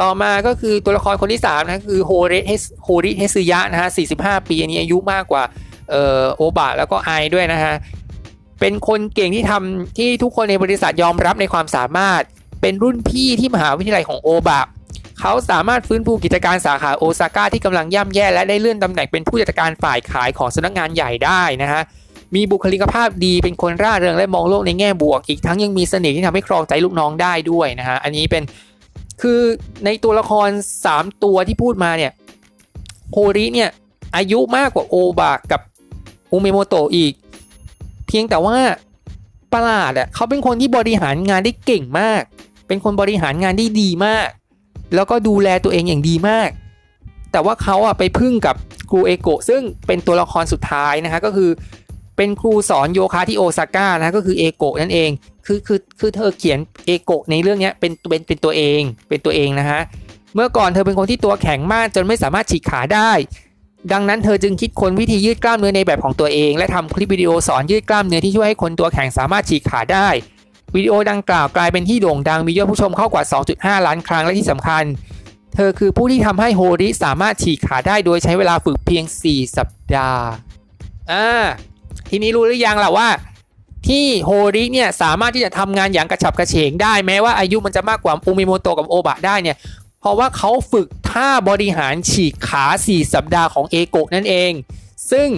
[0.00, 2.52] ต่อมาก็คือตัวละครคนที่3นะคือโฮเรเฮ
[2.84, 3.88] โฮริเฮซึยะนะฮะ
[4.18, 5.42] 45 ปีอันนี้อายุมากกว่า
[5.90, 7.74] เอ่อโอบะแล้วก็ไอด้วยนะฮะ
[8.60, 12.22] เป็นคนเก่งที่ทำที่ทุกคนในบริษัทยอมรับในความสามารถ
[12.60, 14.60] เป็นรุ่นพี่ที่มหาวิทยาลัยของโอบะ
[15.20, 21.82] เขาสามารถฟื้นฟูกิจการสาขาโอซาก้าที่กำลังย่ำแย่และได้เลื่อนตำแหน่งเป็นผู้จัดการฝ่ายขายของสำนักงานใหญ่ได้นะฮะ
[22.34, 28.42] มีบุคลิกภาพดีเป็นคนร่าเริงและมองโลกในแง่บวก อีกทั้งยังมีเสน่ห์ที่ทำให้ครองใจลูกน้องได้ด้วยนะฮะอันนี้เป็น
[29.22, 29.40] คือ
[29.84, 30.48] ในตัวละคร
[30.86, 32.12] 3 ตัวที่พูดมาเนี่ย
[33.12, 33.70] โฮริเนี่ย
[34.16, 35.60] อายุมากกว่าโอบะกับ
[36.32, 37.12] อุเมโมโตะอีก
[38.06, 38.56] เพียงแต่ว่า
[39.52, 42.22] ประหลาดอะเขาเป็นคนที่บริหารงานได้เก่งมาก
[42.68, 44.28] เป็นคนบริหารงานได้ดีมาก
[44.94, 46.48] แล้วก็ดูแลตัวเองอย่างดีมาก
[47.32, 48.56] แต่ว่าเขาอะไปพึ่งกับ
[48.90, 51.50] ครูเอโกะซึ่งเป็นตัวละครสุดท้ายนะฮะก็คือ
[52.16, 55.10] เป็นครูสอนโยคะที่โอซาก้านะก็คือเอโกะนั่นเอง
[55.46, 59.80] คือคือคือเธอเขียนเอโกะในเรื่องนี้เป็นเป็นเป็นตัวเองเป็นตัวเองนะฮะ
[60.34, 63.10] เมื่อก่อนเธอเป็นคนที่ตัวแข็งมากจนไม่สามารถฉีกขาได้
[63.92, 70.08] ดังนั้นเธอจึงคิดค้นวิธียืดกล้ามเนื้อในแบบของตัวเอง และทำคลิปวิดีโอสอนยืดกล้ามเนื้อที่ช่วยให้คนตัวแข็งสามารถฉีกขาได้
[70.74, 74.84] วิดีโอดังกล่าวกลายเป็นที่โด่งดังมียอดผู้ชมเข้ากว่า 2.5 ล้านครั้งและที่สำคัญ
[75.54, 80.26] เธอคือผู้ที่ทำให้โฮริสามารถฉีกขาได้โดยใช้เวลาฝึกเพียง 4 สัปดาห์
[81.12, 81.44] อ่า
[82.10, 83.08] ทีนี้รู้หรือยังล่ะว่า
[83.88, 89.56] ที่โฮริเนี่ยสามารถที่จะทำงานอย่างกระฉับกระเฉงได้แม้ว่าอายุมันจะมากกว่าอุมิโมโตกับโอบะได้เนี่ย
[90.00, 94.52] เพราะว่าเขาฝึกท่าบริหารฉีกขา 4 สัปดาห์ของเอโกะนั่นเอง
[95.10, 95.28] ซึ่ง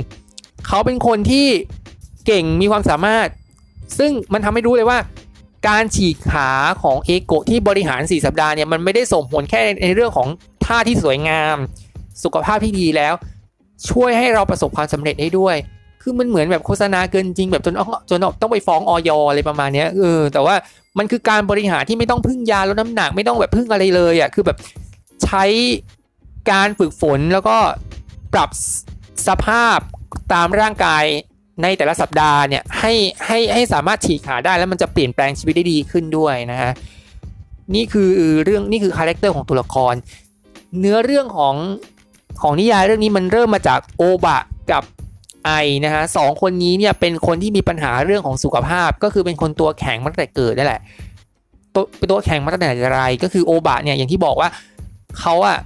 [0.67, 1.47] เขาเป็นคนที่
[2.27, 3.29] เก่งมีความสามารถ
[3.99, 4.99] ซึ่งมันทำให้รู้เลยว่า
[5.69, 6.51] การฉีกขา
[6.83, 10.29] ของเอโกที่บริหาร 4 สัปดาห์เนี่ยมันไม่ได้ส่งผลแค่ในเรื่องของ
[10.65, 11.57] ท่าที่สวยงาม
[12.25, 13.15] สุขภาพที่ดีแล้ว
[13.91, 15.57] ช่วยให้เราประสบความสำเร็จได้ด้วย
[16.03, 17.75] คือมันเหมือนแบบโฆษณาเกินจริงแบบจน
[18.11, 20.55] จนต้องไปฟ้องออยอะไรประมาณนี้เออแต่ว่า
[20.99, 24.57] มันคือการบริหารที่ไม่ต้องพึ่งยาลดน้ำหนักไม่ต้องแบบพึ่งอะไรเลยอะคือแบบ
[25.25, 25.45] ใช้
[26.51, 27.57] การฝึกฝนแล้วก็
[28.35, 28.51] ปรับ
[29.29, 29.79] สภาพ
[30.33, 31.05] ตามร่างกาย
[31.63, 32.93] ในแต่ละสัปดาห์เนี่ยให้
[33.27, 36.71] ให้ให้สามารถฉีกขาได้แล้วมันจะเปลี่ยนแปลงชีวิตได้ดีขึ้นด้วยนะฮะ
[37.75, 38.09] นี่คือ
[38.45, 39.95] เรื่องนี่คือ character ของตัวละคร
[40.81, 41.55] เนื้อเรื่องของ
[42.43, 44.39] ของนิยายเรื่องนี้มันเริ่มมาจากโอบะ
[44.73, 44.83] กับ
[45.47, 45.51] ไอ
[45.85, 50.81] นะฮะสองคนนี้เนี่ยเป็นคนที่มีปัญหาเรื่องของสุขภาพ ก็คือเป็นคนตัวแข็งมาตั้งแต่เกิดนั่นแหละ
[51.75, 54.49] ตัวเป็นตัวแข็งมาตั้งแต่ไรก็คือโอบะเนี่ยอย่างที่บอกว่า
[55.21, 55.59] เขาอะ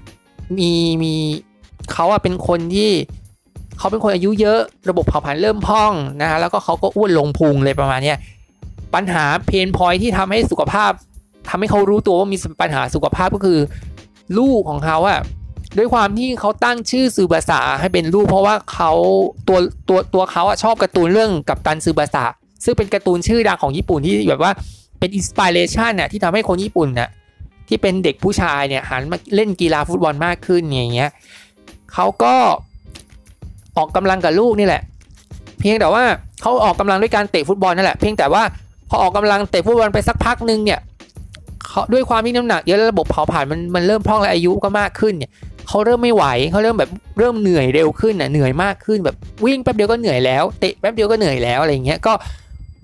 [0.58, 0.72] มี
[1.02, 1.14] มี
[1.92, 2.90] เขาอะเป็นคนที่
[3.78, 4.60] เขาเป็นคนอายุเยอะ
[4.90, 8.14] ระบบเผาผลาญเริ่มพังนะฮะแล้วก็เขาก็อ้วนลงพุงเลยประมาณนี้
[8.94, 10.92] ปัญหาเพนพอยที่ทำให้สุขภาพ
[11.48, 13.58] ทำให้เขารู้ตัวว่ามีปัญหาสุขภาพก็คือ
[14.38, 15.20] ลูกของเขาอะ
[15.78, 18.92] ด้วยความที่เขาตั้งชื่อซือบาษาให้เป็นลูก เพราะว่าเขา
[19.48, 19.58] ตัว
[19.88, 22.24] ตัวตัวเขาอะชอบการ์ตูนเรื่องกับตันซือบาษา
[22.64, 24.52] ซึ่งเป็นการ์ตูนชื่อดังของญี่ปุ่นที่แบบว่า
[24.98, 27.08] เป็นอินสปิเรชันน่ะที่ทำให้คนญี่ปุ่นน่ะ
[27.68, 31.10] ที่เป็นเด็กผู้ชายเนี่ยหันมาเล่นกีฬาฟุตบอลมากขึ้นอย่างเงี้ย
[31.92, 32.34] เขาก็
[33.76, 34.82] ออกกำลังกับลูกนี่แหละ
[35.60, 36.04] เพียงแต่ว่า
[36.42, 38.42] เขาออกกำลังด้วยการเตะฟุตบอลนั่นแหละเพียงแต่ว่า
[38.88, 40.80] พอออกกำลังเตะฟุตบอลไปสักพักหนึ่งเนี่ย
[41.66, 45.30] เขาด้วยความที่น้ำหนักเยอะแล้วระบบเผาผลาญมันมันเริ่มพร่องและอายุก็มากขึ้นเนี่ย
[45.68, 52.12] เขาเริ่มไม่ไหวเขาเริ่มแบบเริ่มเหนื่อยเร็วขึ้นอะเหนื่อยมากขึ้นแบบวิ่งแป๊บเดียวก็เหนื่อยแล้วเตะแป๊บเดียวก็เหนื่อยแล้วอะไรเงี้ยก็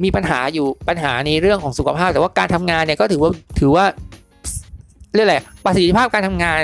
[0.03, 3.31] มีปัญหาอยู่ปัญหาในเรื่องของสุขภาพ แต่ว่าการทำงานเนี่ยก็ถือว่า
[3.61, 3.85] ถือว่า
[5.15, 6.63] เรียกอะไรประสิทธิภาพการทำงาน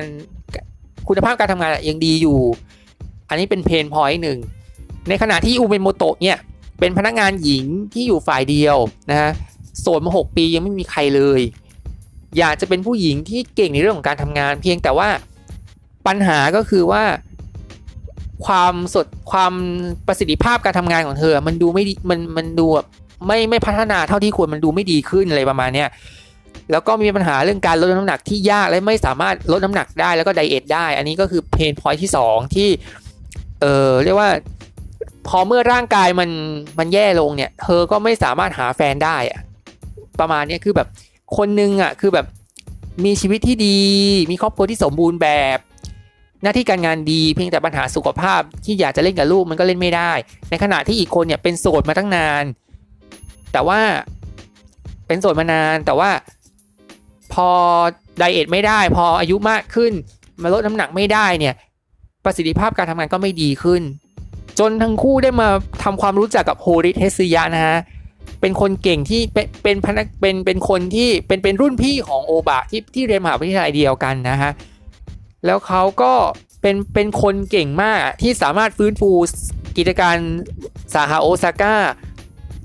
[1.09, 2.39] คุณภาพการทำงานยังดีอยู่
[3.29, 4.39] อันนี้เป็น pain point หนึ่ง
[5.09, 6.39] ในขณะที่อูเมโมโตะเนี่ย
[6.81, 8.77] เป็นพนักงานหญิงที่อยู่ฝ่ายเดียว
[9.11, 9.31] นะฮะ
[9.81, 11.41] โสดมา 6 ปียังไม่มีใครเลย
[12.39, 15.09] อยากจะเป็นผู้หญิงที่เก่งในเรื่องของการทำงาน เพียงแต่ว่า
[16.07, 17.03] ปัญหาก็คือว่า
[18.47, 19.53] ความสดความ
[20.07, 22.87] ประสิทธิภาพการทำงานของเธอ มันดูไม่ดีมันมันดูแบบ
[23.27, 25.89] ไม่ไม่พัฒนาเท่าที่ควรมันดูไม่ดีขึ้นอะไรประมาณเนี้ย
[26.71, 32.69] แล้วก็มีปัญหาเรื่องการลดน้ำหนักที่ยากและไม่สามารถลดน้ำหนักได้แล้วก็ diet ได้ อันนี้ก็คือ pain point ที่ 2 ที่
[33.63, 34.31] เออเรียกว่า
[35.29, 36.31] พอเมื่อร่างกายมัน
[36.79, 39.41] มันแย่ลงเนี่ย เธอก็ไม่สามารถหาแฟนได้อะ
[40.21, 40.89] ประมาณนี้คือแบบ
[41.37, 42.27] คนนึงอะคือแบบ
[43.05, 43.81] มีชีวิตที่ดี
[44.31, 45.59] มีครอบครัวที่สมบูรณ์แบบ
[46.43, 50.13] หน้าที่การงานดีเพียงแต่ปัญหาสุขภาพที่อยากจะเล่นกับลูกมันก็เล่นไม่ได้
[50.51, 52.45] ในขณะที่อีกคนเนี่ยเป็นโสดมาตั้งนาน
[53.53, 53.81] แต่ว่า
[55.07, 56.11] เป็นโสดมานานแต่ว่า
[57.33, 57.49] พอ
[58.19, 59.93] ไดเอทไม่ได้ พออายุมากขึ้น
[60.43, 61.55] มาลดน้ำหนักไม่ได้เนี่ย
[62.27, 63.83] ประสิทธิภาพการทำงานก็ไม่ดีขึ้น
[64.59, 65.49] จนทั้งคู่ได้มา
[65.83, 67.79] ทำความรู้จักกับโฮริเทสยะนะฮะ
[68.41, 74.51] เป็นคนเก่งที่เป็นเป็นพนักเป็นเป็นคนที่เป็นเป็นรุ่นพี่ของโอบะที่ที่เรียนมหาวิทยาลัยเดียวกันนะฮะ
[75.47, 76.13] แล้วเขาก็
[76.63, 79.11] เป็นเป็นคนเก่งมากที่สามารถฟื้นฟู
[79.77, 80.17] กิจการ
[80.95, 81.75] สาขาโอซาก้า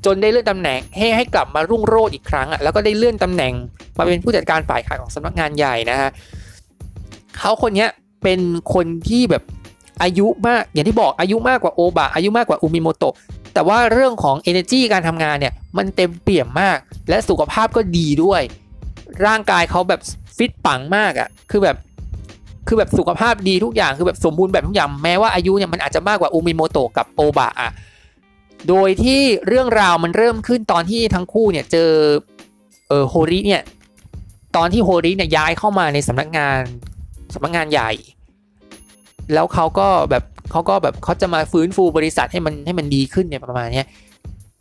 [0.06, 3.54] จนได้เลื่อนตำแหน่งให้ให้กลับมารุ่งโรจน์อีกครั้งอะแล้วก็ได้เลื่อนตำแหน่ง
[3.98, 6.10] มาเป็นผู้จัดการฝ่ายขายของสำนักงานใหญ่นะฮะ
[7.38, 7.88] เขาคนนี้
[8.24, 8.40] เป็น
[8.74, 9.44] คนที่แบบ
[10.02, 13.16] อายุมากอย่างที่บอกอายุมากกว่าโอบะอายุมากกว่าอุมิโมโตะ
[13.54, 16.78] แต่ว่าเรื่องของ energy การทำงานเนี่ยมันเต็มเปี่ยมมาก
[17.10, 18.42] และสุขภาพก็ดีด้วย
[19.26, 20.02] ร่างกายเขาแบบ
[20.38, 21.78] ฟิตปังมากอะ่ะคือแบบ
[22.68, 27.72] คือแบบสุขภาพดีทุกอย่างคือแบบสมบูรณ์แบบทุกอย่างแม้ว่าอายุเนี่ยมันอาจจะมากกว่าอุมิโมโตะกับโอบะอะ
[28.70, 31.92] โดยที่เรื่องราวมันเริ่มขึ้นตอนที่ทั้งคู่เนี่ยเจอ
[32.90, 33.62] เออโฮริเนี่ย
[34.56, 36.62] ตอนที่โฮริเนี่ยย้ายเข้ามาในสำนักงาน
[37.34, 37.92] สำนักงานใหญ่
[39.34, 43.84] แล้วเขาก็แบบเขาก็แบบเขาจะมาฟื้นฟูบริษัทให้มันให้มันดีขึ้นเนี่ยประมาณนี้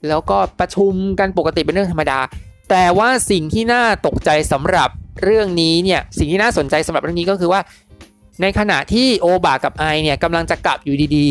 [0.08, 2.18] แล้วก็ประชุมกันปกติเป็นเรื่องธรรมดา
[2.70, 4.90] แต่ว่าสิ่งที่น่าตกใจสำหรับ
[5.24, 7.60] เรื่องนี้เนี่ยสิ่งที่น่าสนใจสำหรับเรื่องนี้ก็คือว่า
[8.42, 11.28] ในขณะที่โอบากับไอเนี่ยกำลังจะกลับอยู่ดี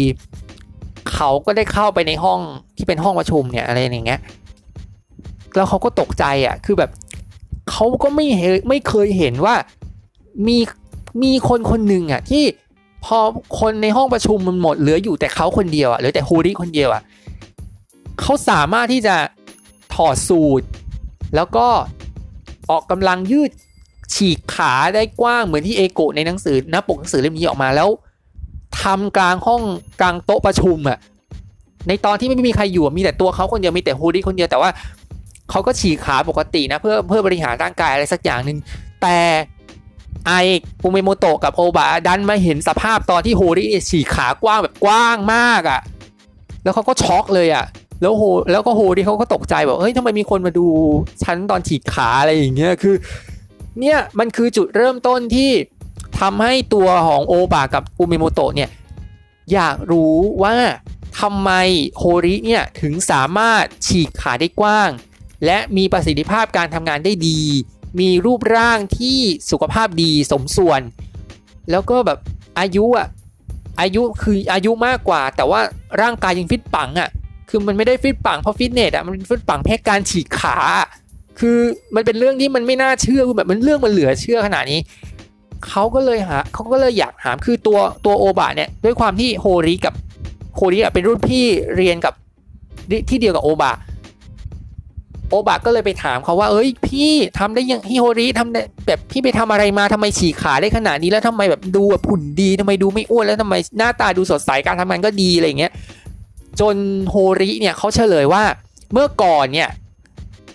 [0.54, 2.40] ๆ เขาก็ได้เข้าไปในห้อง
[2.78, 4.20] ที่เป็นห้องประชุมเนี่ยอะไรอย่างเงี้ย
[5.56, 6.92] แล้วเขาก็ตกใจอะคือแบบ
[7.72, 8.26] เขาก็ไม่
[8.70, 9.56] ไม่เคยเห็นว่า
[10.48, 10.58] มี
[11.24, 12.44] มีคนคนหนึ่งอะที่
[13.06, 13.18] พอ
[13.60, 17.02] คนในห้องประชุมมันหมดเหลืออยู่แต่เขาคนเดียวอะเหลือแต่ฮูริคนเดียวอะ
[18.22, 19.16] เขาสามารถที่จะ
[19.96, 20.68] ถอดสูตร
[21.36, 21.68] แล้วก็
[22.70, 23.52] ออกกำลังยืด
[24.14, 27.90] ฉีกขาได้กว้างเหมือนที่เอโกในหนังสือหน้าปกหนังสือเล่มนี้ออกมาแล้ว
[28.82, 29.62] ทำกลางห้อง
[30.02, 30.98] กลางโต๊ะประชุมอะ
[31.88, 34.70] ในตอนที่ไม่มีใครอยู่มีแต่ตัวเขาคนเดียวมีแต่โฮริคนเดียวแต่ว่า
[35.50, 38.58] เขาก็ฉีกขาปกตินะเพื่อเพื่อบริหารร่างกายอะไรสักอย่างหนึ่ง
[39.02, 39.18] แต่
[40.28, 40.32] ไอ
[40.82, 45.82] อูเมโมโตะกับโอบะดันมาเห็นสภาพตอนที่โฮริฉีกขากว้างแบบกว้างมากอะ่ะ
[46.64, 47.66] แล้วเขาก็ช็อกเลยอะ่ะ
[48.02, 50.68] แล้วโฮแล้วก็โฮริเขาก็ตกใจบอกเฮ้ยทำไมมีคนมาดู
[51.24, 52.96] ฉันตอนฉีกขาอะไรอย่างเงี้ยคือ
[53.80, 55.52] เนี่ยมันคือจุดเริ่มต้นที่
[56.20, 58.70] ทำให้ตัวของโอบะกับอูเมโมโตะเนี่ย
[59.54, 60.56] อยากรู้ว่า
[61.20, 61.52] ทำไม
[61.98, 64.90] โฮริเนี่ยถึงสามารถฉีกขาได้กว้าง
[65.46, 67.40] และมีประสิทธิภาพการทำงานได้ดี
[68.00, 69.18] มีรูปร่างที่
[69.52, 70.82] สุขภาพดีสมส่วน
[71.72, 72.20] แล้วก็แบบ
[72.60, 73.08] อายุอะ
[73.82, 75.60] อายุคืออายุมากกว่า แต่ว่า
[76.02, 77.10] ร่างกายยังฟิตปังอะ
[77.50, 80.58] คือมันไม่ได้ฟิตปังเพราะฟิตเนสอะมันฟิตปังแค่การฉีกขา
[81.40, 81.60] คือ
[81.96, 84.80] มันเป็นเรื่องที่มันไม่น่าเชื่อแบบมันเรื่องมันเหลือเชื่อขนาดนี้
[85.68, 89.94] เขาก็เลยหาเขาก็เลยอยากถามคือตัวตัวโอบะเนี่ยด้วยความที่โฮริกับ
[90.56, 92.14] โฮริอะเป็นรุ่นพี่เรียนกับ
[93.10, 93.72] ที่เดียวกับโอบะ
[95.30, 105.72] โอบะก็เลยไปถามเขาว่า เอ้ย พี่ทำได้ยังฮิโฮริทำได้แบบพี่ไปทำอะไรมาทำไมฉีกขาได้ขนาดนี้แล้วทำไมแบบดูแบบหุ่นดีทำไมดูไม่อ้วนแล้วทำไมหน้าตาดูสดใสการทำงานก็ดีอะไรเงี้ย
[106.60, 106.76] จน
[107.10, 108.44] โฮริเนี่ยเขาเฉลยว่า
[108.94, 109.70] เมื่อก่อนเนี่ย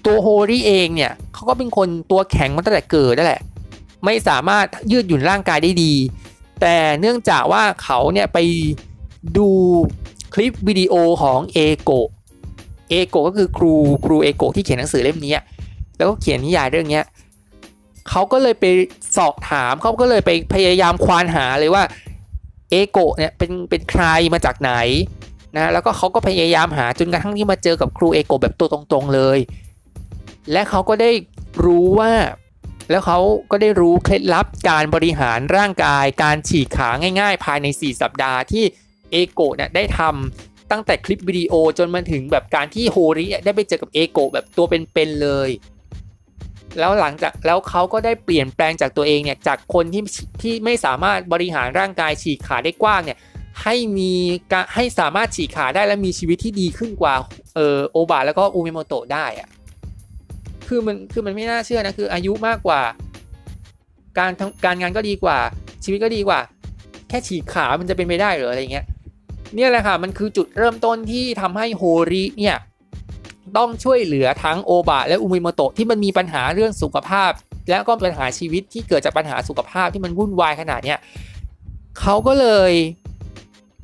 [0.06, 3.40] ตัวโฮริเองเนี่ยเขาก็เป็นคนตัวแข็งมาตั้งแต่เกิดนั่นแหละ
[4.04, 5.92] ไม่สามารถยืดหยุ่นร่างกายได้ดี
[6.60, 8.38] แต่เนื่องจากว่าเขาเนี่ยไป
[9.36, 9.48] ดู
[10.34, 11.90] คลิปวิดีโอของเอโก
[12.90, 13.74] เอโกก็คือครู
[14.04, 15.34] ครูเอโกที่เขียนหนังสือเล่มนี้
[15.96, 17.00] แล้วก็เขียนนิยายเรื่องนี้
[18.08, 18.64] เขาก็เลยไป
[19.16, 21.84] สอบถามเขาก็เลยไปพยายามควานหาเลยว่า
[22.70, 24.72] เอโกเนี่ยเป็นเป็นใครมาจากไหน
[25.56, 29.38] นะแล้วก็เขาก็พยายามหาจนกระทั่งที่มาเจอกับครูเอโกแบบตัวตรงๆเลย
[30.52, 31.10] และเขาก็ได้
[31.64, 32.12] รู้ว่า
[32.90, 33.18] แล้วเขา
[33.50, 36.88] ก็ได้รู้เคล็ดลับการบริหารร่างกาย การฉีกขา
[37.20, 38.64] ง่าย ๆ ภายใน 4 สัปดาห์ที่
[39.12, 45.50] เอโกเนี่ยได้ทำ ตั้งแต่คลิปวิดีโอจนมาถึงแบบการที่โฮริได้ไปเจอกับเอโกแบบตัวเป็นๆเลย
[46.78, 50.02] แล้วหลังจากแล้วเขาก็ได้เปลี่ยนแปลงจากตัวเองเนี่ยจากคนที่
[50.42, 53.18] ที่ไม่สามารถบริหารร่างกายฉีกขาได้กว้างเนี่ย
[53.62, 54.12] ให้มี
[54.74, 57.14] ให้สามารถฉีกขาได้และมีชีวิตที่ดีขึ้นกว่า
[57.54, 59.48] เออโอบะแล้วก็อูเมโมโตะได้อะ
[60.68, 62.80] คือมันคือมันไม่น่าเชื่อนะคืออายุมากกว่า
[64.18, 64.32] การ
[64.64, 65.38] การงานก็ดีกว่า
[65.84, 66.40] ชีวิตก็ดีกว่า
[67.08, 68.86] แค่ฉีกขา มันจะเป็นไปได้หรืออะไรเงี้ย
[69.56, 71.82] เนี่ยแหละค่ะมันคือจุดเริ่มต้นที่ทำให้โฮ
[72.12, 72.56] ริเนี่ย
[73.56, 77.30] ต้องช่วยเหลือทั้งโอบะและอุเมโมโตะที่มันมีปัญหาเรื่องสุขภาพ
[77.68, 80.98] และก็ปัญหาชีวิตที่เกิดจากปัญหาสุขภาพที่มันวุ่นวายขนาดเนี้ย
[82.00, 82.72] เขาก็เลย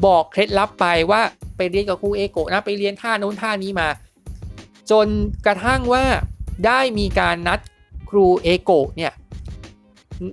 [0.07, 1.21] บอกเคล็ดลับไปว่า
[1.57, 3.89] ไปเรียนกับครูเอโกะนะไปเรียนท่าโน้นท่านี้มา
[4.91, 5.07] จน
[5.47, 6.05] กระทั่งว่า
[6.67, 7.59] ได้มีการนัด
[8.11, 9.13] ครูเอโกะเนี่ย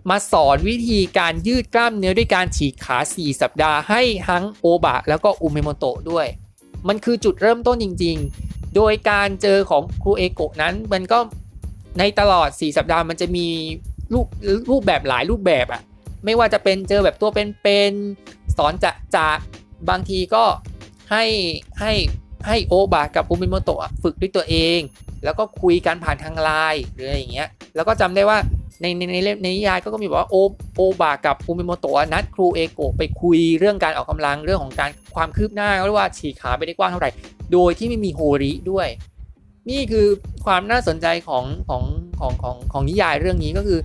[0.09, 6.27] มาสอนวิธีการยืดกล้ามเนื้อด้วยการฉีกขา 4 สัปดาห์ให้ทั้งโอบะแล้วก็อุเมโมโตะด้วย
[6.87, 8.15] มันคือจุดเริ่มต้นจริง
[8.45, 11.19] ๆ โดยการเจอของครูเอโกะนั้นมันก็
[11.99, 13.47] ในตลอด 4 สัปดาห์มันจะมี
[14.13, 14.27] รูป
[14.71, 15.81] รูปแบบหลายรูปแบบอะ
[16.25, 19.27] ไม่ว่าจะเป็นเจอแบบตัวเป็นๆสอนจะจะ
[19.89, 20.43] บางทีก็
[21.11, 21.25] ให้
[21.79, 21.93] ให้
[22.47, 24.79] ให้โอบะกับอุมิโมโตะฝึกด้วยตัวเอง
[25.23, 28.37] แล้วก็คุยกันผ่านทางไลน์หรืออะไรอย่างเงี้ยแล้วก็จำได้ว่า
[28.81, 30.35] ในในในในนิยายก็มีบอกว่าโอ
[30.75, 37.11] โอบะกับอุมิโมโตะนัดครูเอโกะไปคุยเรื่องการออกกำลังเรื่องของการความคืบหน้าเรียกว่าฉีกขาไปได้กว้างเท่าไหร่
[37.53, 38.87] โดยที่ไม่มีโฮริด้วย
[39.69, 40.07] นี่คือ
[40.45, 41.83] ความน่าสนใจของของ
[42.19, 43.79] ของของของนิยายเรื่องนี้ก็คือ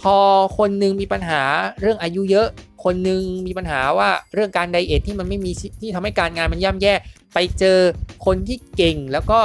[0.00, 0.16] พอ
[0.58, 1.42] คนหนึ่งมีปัญหา
[1.80, 2.48] เรื่องอายุเยอะ
[2.84, 6.94] คนหนึ่งมีปัญหาว่าเรื่องการ diet ที่มันไม่มีที่ทำให้การงานมันย่ำแย่
[7.34, 7.78] ไปเจอ
[8.24, 9.38] คนที่เก่งแล้วก็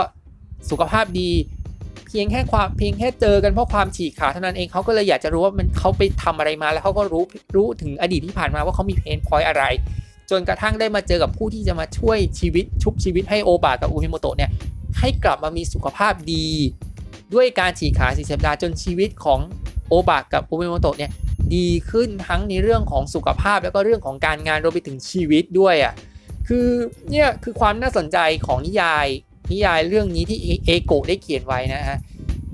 [0.70, 1.30] สุขภาพดี
[1.62, 7.24] เพียงแค่ความเพียงแค่เจอกันเพราะความฉีกขาเท่านั้นเองเขาก็เลยอยากจะรู้ว่ามันเขาไปทำอะไรมาแล้วเขาก็รู้
[7.55, 9.64] รู้ถึงอดีตที่ผ่านมาว่าเขามี pain point อะไร
[10.32, 14.51] จนกระทั่งได้มาเจอกับผู้ที่จะมาช่วยชีวิตชุบชีวิตให้โอบะกับอุมิโมโตะเนี่ย
[14.99, 16.47] ให้กลับมามีสุขภาพดี
[17.34, 19.39] ด้วยการฉีกขาสีสัปดาห์จนชีวิตของ
[19.88, 21.11] โอบะกับอุมิโมโตะเนี่ย
[21.55, 25.93] ดีขึ้นทั้งในเรื่องของสุขภาพแล้วก็เรื่องของการงานรวมไปถึงชีวิตด้วยอะ่ะ
[26.47, 26.68] คือ
[27.11, 29.07] เนี่ยคือความน่าสนใจของนิยาย
[29.52, 31.98] นิยายเรื่องนี้ที่เอโกะได้เขียนไว้นะฮะ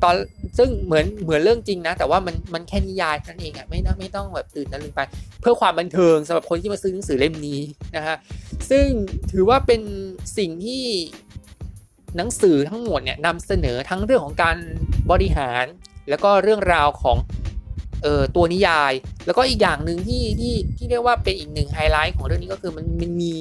[0.03, 0.15] ตอน
[0.57, 5.01] ซึ่งเหมือนเหมือนเรื่องจริงนะ แต่ว่ามันมันแค่นิยายนั่นเองอะ่ะไม่ต้องไม่ต้องแบบตื่นตะลึงไป
[5.41, 7.59] เพื่อความบันเทิงสำหรับคนที่มาซื้อหนังสือเล่มนี้
[7.95, 8.15] นะฮะ
[8.69, 8.85] ซึ่ง
[9.31, 9.81] ถือว่าเป็น
[10.37, 10.83] สิ่งที่
[12.17, 14.57] หนังสือทั้งหมดเนี่ยนำเสนอทั้งเรื่องของการ
[15.11, 15.65] บริหาร
[16.09, 17.17] แล้วก็เรื่องราวของ
[18.03, 18.93] เอ่อตัวนิยาย
[19.25, 23.35] แล้วก็อีกอย่างหนึ่งที่ที่ที่เรียกว่าเป็นอีกหนึ่งไฮไลท์ของเรื่องนี้ก็คือมันมันมี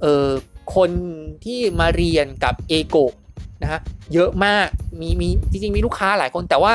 [0.00, 0.30] เอ่อ
[0.76, 0.90] คน
[1.44, 3.12] ที่มาเรียนกับเอโกะ
[3.62, 3.80] นะฮะ
[4.14, 4.66] เยอะมาก
[5.00, 6.72] มีมีจริงๆ มีลูกค้าหลายคนแต่ว่า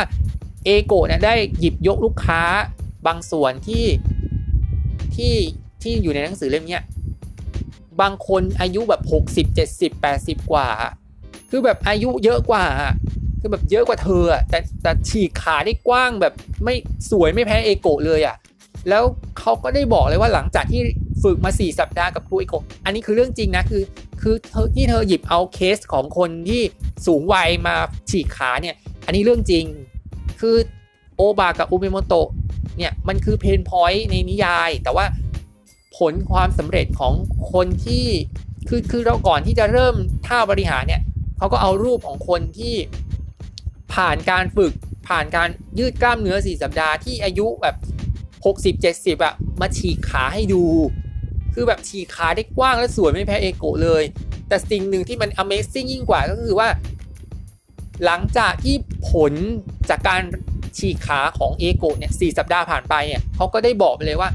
[0.65, 2.41] เอโกะเนี่ยได้หยิบยกลูกค้า
[3.07, 3.85] บางส่วนที่
[5.15, 5.33] ที่
[5.81, 6.79] ที่อยู่ในหนังสือเล่มนี้
[8.01, 9.01] บางคนอายุแบบ
[9.33, 10.67] 60 70 80 กว่า
[11.49, 12.65] คือแบบอายุเยอะกว่า
[13.39, 16.33] คือแบบเยอะกว่าเธออะแต่แต่ฉีกขาได้กว้างแบบ
[16.63, 16.75] ไม่
[17.11, 18.35] สวยไม่แพ้เอโกะเลยอะ
[18.89, 19.03] แล้ว
[19.39, 20.81] เขาก็ได้บอกเลยว่าหลังจากที่
[21.23, 23.83] ฝึกมา 4 สัปดาห์กับครูอโกะอันนี้คือเรื่องจริงนะคือ
[24.21, 26.61] คือเธอที่เธอหยิบเอาเคสของคนที่
[27.07, 27.75] สูงวัยมา
[28.09, 29.65] ฉีกขาเนี่ย อันนี้เรื่องจริง
[30.39, 30.55] คือ
[31.15, 32.29] โอบะกับอุเมโมโตะ
[32.77, 35.05] เนี่ยมันคือ pain point ในนิยาย แต่ว่า
[35.97, 37.13] ผลความสำเร็จของ
[37.53, 38.05] คนที่
[38.69, 39.95] คือคือเราก่อนที่จะเริ่ม
[40.27, 41.01] ท่าบริหารเนี่ย
[41.37, 42.75] เขาก็เอารูปของคนที่
[43.93, 44.73] ผ่านการฝึก
[45.07, 45.49] ผ่านการ
[45.79, 47.75] ยืดกล้ามเนื้อ 4 สัปดาห์ที่อายุแบบ
[48.45, 50.63] 60 70อะมาฉีกขาให้ดู
[51.59, 54.03] คือแบบฉีกขาได้กว้างและสวยไม่แพ้เอโกะเลย
[54.47, 56.67] แต่สิ่งหนึ่งที่มัน Amazing ยิ่งกว่าก็คือว่า
[58.05, 58.75] หลังจากที่
[59.09, 59.33] ผล
[59.89, 60.21] จากการ
[60.77, 64.29] ฉีกขาของเอโกเนี่ยสสัปดาห์ผ่านไปเนี่ยเขาก็ได้บอกไปเลยว่า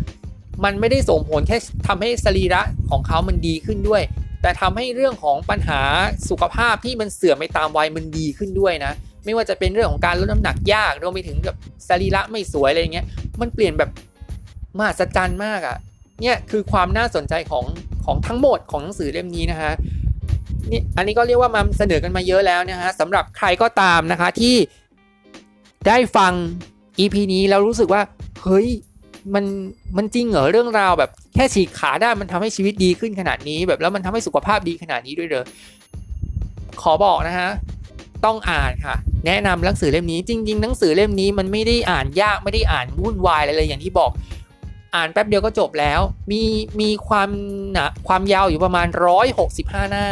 [0.65, 1.57] มันไม่ได้ส่งผลแค่
[1.89, 4.03] ทำให้สรีระของเขามันดีขึ้นด้วย
[4.43, 5.81] แต่ทำให้เรื่องของปัญหา
[6.29, 8.93] สุขภาพที่มันเสื่อมไปตามวัยมันดีขึ้นด้วยนะ
[9.25, 11.57] ไม่ว่าจะเป็นเรื่องของการลดน้ำหนักยากรวมไปถึงแบบ
[11.89, 13.07] สรีระไม่สวยอะไรเงี้ย
[13.41, 13.91] มันเปลี่ยนแบบ
[14.79, 15.77] มหัศจรรย์มากอะ่ะ
[16.21, 17.65] เนี่ยคือความน่าสนใจของ
[18.05, 19.71] ของทั้งหมดของหนังสือเล่มนี้นะคะ
[20.71, 24.57] นี่อันนี้ก็เรียกว่ามาเสนอกันมาเยอะแล้วนะฮะสำหรับใครก็ตามนะคะที่
[25.87, 26.33] ได้ฟัง
[26.99, 28.03] EP นี้แล้วรู้สึกว่า
[28.45, 28.69] เฮ้ย
[29.35, 29.45] มัน
[29.97, 35.45] มันจริงเหรอเรื่องราวแบบแค่ฉีกขาได้มันทำให้ชีวิตดีขึ้นขนาดนี้ แบบแล้วมันทำให้สุขภาพดีขนาดนี้ด้วยเหรอ
[36.83, 37.51] ขอบอกนะฮะ
[38.25, 38.97] ต้องอ่านค่ะ
[39.27, 44.11] แนะนำหนังสือเล่มนี้จริง ๆ หนังสือเล่มนี้มันไม่ได้อ่านยากไม่ได้อ่านวุ่นวายอะไรเลยอย่างที่บอก
[44.95, 46.01] อ่านแป๊บเดียวก็จบแล้ว
[46.33, 46.43] มี
[46.81, 47.29] มีความ
[47.73, 48.87] หนาความยาวอยู่ประมาณ
[49.39, 50.07] 165 หน้า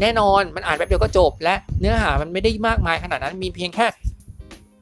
[0.00, 3.86] แน่นอนมันอ่านแป๊บเดียวก็จบ และเนื้อหามันไม่ได้มากมายขนาดนั้นมีเพียงแค่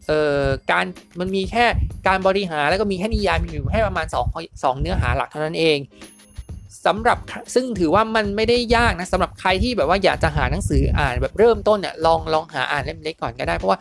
[0.06, 0.84] เอ่อการ
[1.20, 1.64] มันมีแค่
[2.06, 5.78] การบริหารแล้วก็มีแค่นิยามอยู่แค่ประมาณ2 2เนื้อหาหลักเท่านั้นเอง
[6.86, 7.18] สำหรับ
[7.54, 13.78] ซึ่งถือว่ามันไม่ได้ยากนะสำหรับใครที่แบบว่าอยากจะหาหนังสืออ่านแบบเริ่มต้นเนี่ยลองลองหาอ่านเล่มเล็กก่อนก็ได้เพราะว่า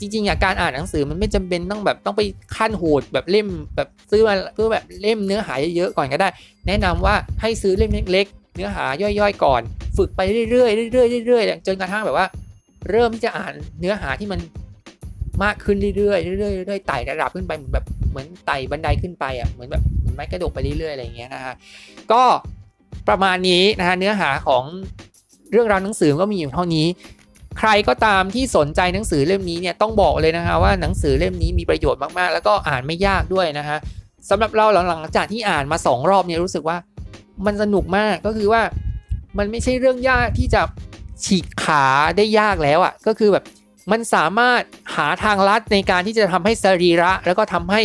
[0.00, 2.22] จริงๆอะการอ่านหนังสือมันไม่จำเป็นต้องแบบต้องไป
[2.56, 6.28] ขั้นโหดแบบเล่มแบบซื้อมาเพื่อแบบเล่มเนื้อหาเยอะๆก่อนก็ได้
[6.66, 9.62] แนะนำว่าให้ซื้อเล่มเล็กๆเนื้อหาย่อยๆ ก่อน
[9.96, 10.20] ฝึกไป
[10.50, 12.26] เรื่อยๆเรื่อยๆเรื่อยๆจนกระทั่งแบบว่า
[12.90, 14.40] เริ่มที่จะอ่านเนื้อหาที่มัน
[15.44, 21.54] มากขึ้นเรื่อยๆเรื่อยๆเรื่อยๆไต่ระดับขึ้นไปเหมือนแบบเหมือนไต่บันไดขึ้นไปอะเหมือนแบบเหมือนไม้กระดกไปเรื่อยๆอะไรอย่างเงี้ยนะฮะ
[22.12, 22.22] ก็
[23.08, 24.64] ประมาณนี้นะฮะเนื้อหาของ
[25.52, 26.86] เรื่องราวหนังสือก็มีอยู่เท่านี้
[27.58, 33.78] ใครก็ตามที่สนใจหนังสือเล่มนี้เนี่ยต้องบอกเลยนะฮะว่าหนังสือเล่มนี้มีประโยชน์มากๆ แล้วก็อ่านไม่ยากด้วยนะฮะ
[34.30, 36.76] สำหรับเราหลังๆจากที่อ่านมา 2 รอบเนี่ยรู้สึกว่า
[37.46, 38.62] มันสนุกมากก็คือว่า
[39.38, 40.62] มันไม่ใช่เรื่องยากที่จะ
[41.24, 41.84] ฉีกขา
[42.16, 43.44] ได้ยากแล้วอะ่ะก็คือแบบ
[43.92, 44.60] มันสามารถ
[44.96, 47.82] หาทางลัดในการที่จะทำให้สรีระ แล้วก็ทำให้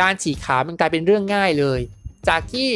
[0.00, 1.80] การฉีกขามันกลายเป็นเรื่องง่ายเลย
[2.28, 2.68] จากที่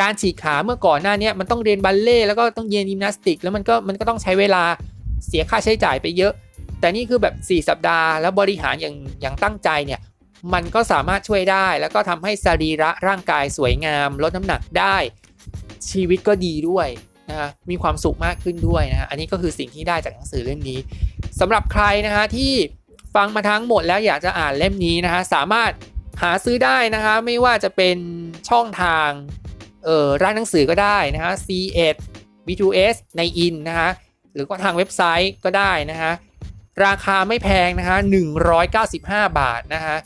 [0.00, 4.62] การฉีกขาเมื่อก่อนหน้านี้มันต้องเรียนบัลเล่แล้วก็ต้องเรียนยิมนาสติก แล้วมันก็มันก็ต้องใช้เวลา
[5.26, 6.32] เสียค่าใช้จ่ายไปเยอะ
[6.80, 10.00] แต่นี่คือแบบ 4 สัปดาห์ แล้วบริหารอย่างอย่างตั้งใจเนี่ย
[10.54, 14.96] มันก็สามารถช่วยได้ แล้วก็ทำให้สรีระร่างกายสวยงาม ลดน้ำหนักได้
[15.90, 16.88] ชีวิตก็ดีด้วย
[17.28, 20.78] นะะมีความสุขมากขึ้นด้วยนะะอันนี้ก็คือสิ่งที่ได้จากหนังสือเล่มนี้
[21.40, 22.52] สำหรับใครนะฮะที่
[23.14, 25.70] ฟังมาทั้งหมดแล้วอยากจะอ่านเล่มนี้นะฮะสามารถ
[26.22, 27.96] หาซื้อได้นะคะไม่ว่าจะเป็น
[28.48, 29.08] ช่องทาง
[29.84, 31.96] เอ่อร้านหนังสือก็ได้นะฮะ C1
[32.46, 33.90] B2S ในอินนะฮะ
[34.36, 36.12] หรือก็ทางเว็บไซต์ก็ได้นะฮะ
[36.86, 37.98] ราคาไม่แพงนะฮะ
[38.68, 39.96] 195 บาทนะฮะ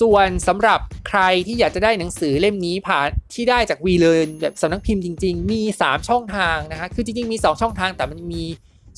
[0.00, 8.44] ส่วนสำหรับใครที่อยากจะได้หนังสือเล่มนี้ผ่านที่ได้จากวีเลนแบบสำนักพิมพ์จริง ๆ มี 3 ช่องทางนะฮะคือจริงๆมี 2 ช่องทางแต่มันมี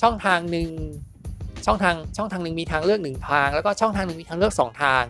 [0.02, 0.70] ช่องทางหนึ่ง
[1.66, 5.02] ช่องทางช่องทางหนึ่งมีทางเลือกหนึ่งทาง แล้วก็ช่องทางหนึ่งมีทางเลือก 2 ทาง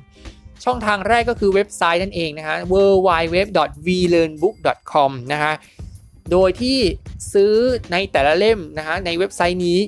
[0.64, 2.75] ช่องทางแรกก็คือเว็บไซต์นั่นเองนะฮะ w
[3.07, 3.39] w w
[3.87, 4.55] v l e a r n b o o k
[4.93, 5.53] c o m นะฮะ
[6.31, 6.79] โดยที่
[7.33, 7.55] ซื้อ
[7.93, 9.79] ในแต่ละเล่มนะฮะในเว็บไซต์นี้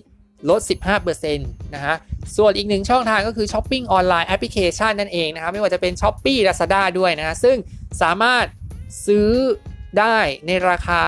[0.51, 0.61] ลด
[1.03, 1.95] 15%นะฮะ
[2.37, 7.57] ส่วนอีกหนึ่งช่องทางก็คือช้อปปิ้งออนไลน์แอปพลิเคชันนั่นเองนะครับไม่ว่าจะเป็น s h อ p e e Lazada ด้วยนะฮะ ซึ่ง
[8.03, 8.45] สามารถ
[9.07, 9.31] ซื้อ
[9.99, 11.03] ได้ในราคา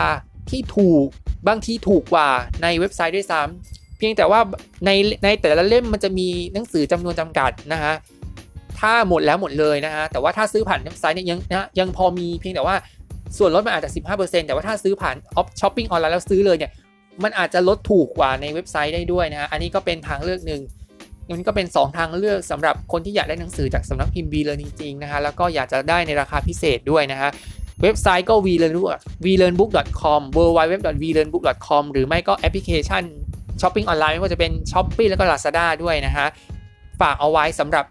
[0.50, 1.06] ที่ถูก
[1.48, 2.30] บางทีถูกกว่า
[2.62, 4.40] ในเว็บไซต์ด้วยซ้ำเพียงแต่ว่า
[4.86, 4.90] ใน
[5.24, 7.94] ในแต่ละเล่มมันจะมีหนังสือจำนวนจำกัดนะฮะ
[8.80, 12.76] ถ้าหมดแล้วหมดเลยนะฮะแต่ว่าถ้าซื้อผ่านเว็บไซต์เนี่ยยังนะยังพอมีเพียงแต่ว่า
[13.38, 16.72] ส่วนลดมันอาจจะ 15%แต่ว่าถ้าซื้อผ่านแอปช้อปปิ้งออนไลน์แล้วซื้อเลยเนี่ย
[17.22, 20.60] มันอาจจะลดถูกกว่าในเว็บไซต์ได้ด้วยนะฮะ อันนี้ก็เป็นทางเลือกหนึ่ง
[21.32, 27.30] มันก็เป็น 2 ทางเลือกสำหรับคนที่อยากได้หนังสือจากสำนักพิมพ์ WeLearn จริงๆนะฮะ แล้วก็อยากจะได้ในราคาพิเศษด้วยนะฮะ
[27.82, 28.90] เว็บไซต์ก็ welearnbook
[29.24, 33.02] welearnbook.com www.welearnbook.com หรือไม่ก็แอปพลิเคชัน
[33.60, 36.26] ช้อปปิ้งออนไลน์ไม่ว่าจะเป็น Shopee แล้วก็ Lazada ด้วยนะฮะ
[37.00, 37.84] ฝากเอาไว้สำหรับ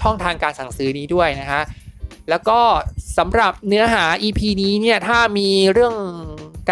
[0.00, 1.60] ช่องทางการสั่งซื้อนี้ด้วยนะฮะ
[2.30, 2.58] แล้วก็
[3.18, 5.94] สำหรับเนื้อหา EP นี้เนี่ยถ้ามีเรื่อง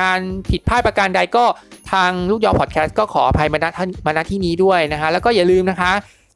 [0.00, 1.44] การผิดพลาดประการใดก็
[1.92, 3.66] ทางลูกยอพอดแคสต์ก็ขออภัยมาณ
[4.06, 5.92] มาณที่นี้ด้วยนะฮะแล้วก็อย่าลืมนะคะ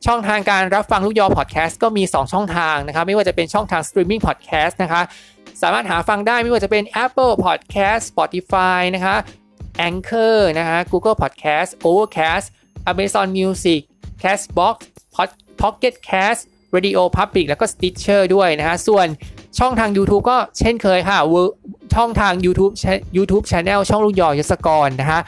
[0.06, 5.02] ช่องทางการรับฟังลูกยอพอดแคสต์ก็มี 2 ช่องทางนะคะไม่ว่าจะเป็นช่องทางสตรีมมิ่งพอดแคสต์นะคะ
[5.62, 9.16] สามารถหาฟังได้ไม่ว่าจะเป็น Apple Podcast Spotify นะคะ
[9.88, 12.46] Anchor นะคะ Google Podcast Overcast
[12.90, 13.80] Amazon Music
[14.22, 14.76] Castbox
[15.60, 16.42] Pocket Cast
[16.74, 19.06] Radio Public แล้วก็ Stitcher ด้วยนะฮะ ส่วน
[19.58, 21.18] ช่องทาง YouTube ก็เช่นเคยค่ะ
[21.94, 22.72] ช่องทาง YouTube
[23.16, 25.20] YouTube Channel ช่องลูกยอยศกรนะฮะ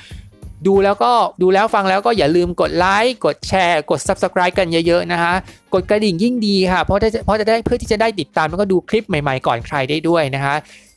[0.66, 1.12] ดูแล้วก็
[1.42, 5.34] ดูแล้วฟังแล้วก็อย่าลืมกดไลค์กดแชร์ กด Subscribe กันเยอะๆนะฮะ
[5.74, 10.54] กดกระดิ่งยิ่งดีค่ะ เพราะจะเพราะจะได้เพื่อที่จะได้ติดตามแล้วก็ดูคลิปใหม่ๆก่อนใครได้ด้วยนะฮะ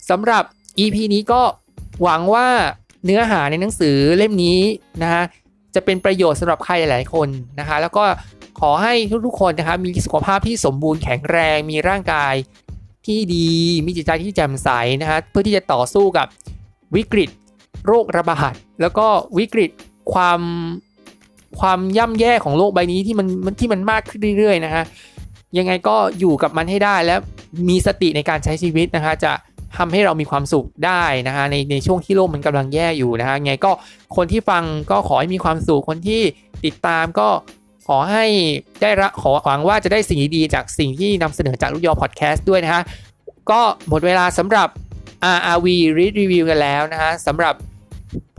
[0.09, 0.43] สำหรับ
[0.79, 1.41] EP นี้ก็
[2.03, 2.47] หวังว่า
[3.05, 4.59] เนื้อหาในหนังสือเล่มนี้
[5.01, 5.23] นะฮะ
[5.75, 7.27] จะเป็นประโยชน์สำหรับใครหลายๆคน
[7.59, 8.03] นะคะ แล้วก็
[8.59, 8.93] ขอให้
[9.25, 12.33] ทุกๆคนนะคะมีสุขภาพที่สมบูรณ์แข็งแรง มีร่างกาย
[13.05, 13.49] ที่ดี
[13.85, 14.69] มีจิตใจที่แจ่มใส
[15.01, 16.27] นะฮะเพื่อที่จะต่อสู้กับ
[16.95, 17.29] วิกฤต
[17.85, 19.69] โรคระบาดแล้วก็วิกฤต
[20.13, 20.41] ความ
[21.59, 23.27] ความย่ำแย่ของโลกใบนี้ที่มัน
[23.59, 24.83] ที่มันมากขึ้นเรื่อยๆนะฮะ
[25.57, 27.19] ยังไงก็อยู่กับมันให้ได้แล้ว
[27.69, 29.33] มีสติในการใช้ชีวิตนะคะจะ
[29.77, 33.71] ทำให้เรามีความสุขได้นะฮะในในช่วงที่โลกมันกำลังแย่อยู่นะฮะไงก็
[34.15, 36.21] คนที่ฟังก็ขอให้มีความสุขคนที่
[36.65, 37.27] ติดตามก็
[37.87, 38.25] ขอให้
[38.81, 42.83] ได้ระขอหวังว่าจะได้สิ่งดีๆจากสิ่งที่นำเสนอจากลูกยอพอดแคสต์ด้วยนะฮะ
[43.51, 44.67] ก็หมดเวลาสำหรับ
[45.37, 45.67] RRV
[45.97, 47.55] Read Review กันแล้วนะฮะสำหรับ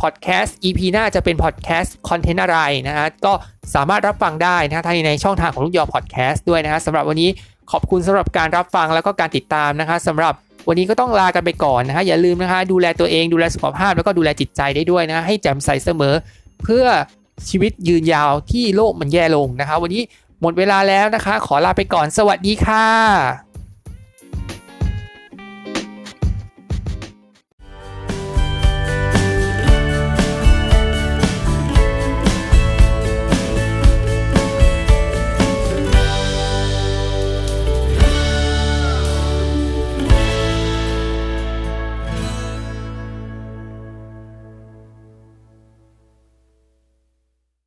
[0.01, 3.32] พอดแคสต์ EP หน้าจะเป็นพอดแคสต์คอนเทนต์อะไรนะฮะ ก็
[3.74, 7.30] สามารถรับฟังได้นะฮะทางในช่องทางของลูกยอพอดแคสต์ด้วยนะฮะสำหรับวันนี้
[7.72, 10.34] ขอบคุณสำหรับการรับฟังแล้วก็การติดตามนะคะสำหรับ
[10.68, 16.14] วันนี้ก็ต้องลากันไปก่อนนะฮะอย่าลืมนะคะดูแลตัวเองดูแลสุขภาพแล้วก็ดูแลจิตใจได้ด้วยนะให้แจ่มใสเสมอ
[16.64, 16.86] เพื่อ
[17.49, 20.03] ชีวิตยืนยาวที่โลกมันแย่ลงนะคะ วันนี้
[20.41, 23.51] หมดเวลาแล้วนะคะ ขอลาไปก่อนสวัสดีค่ะ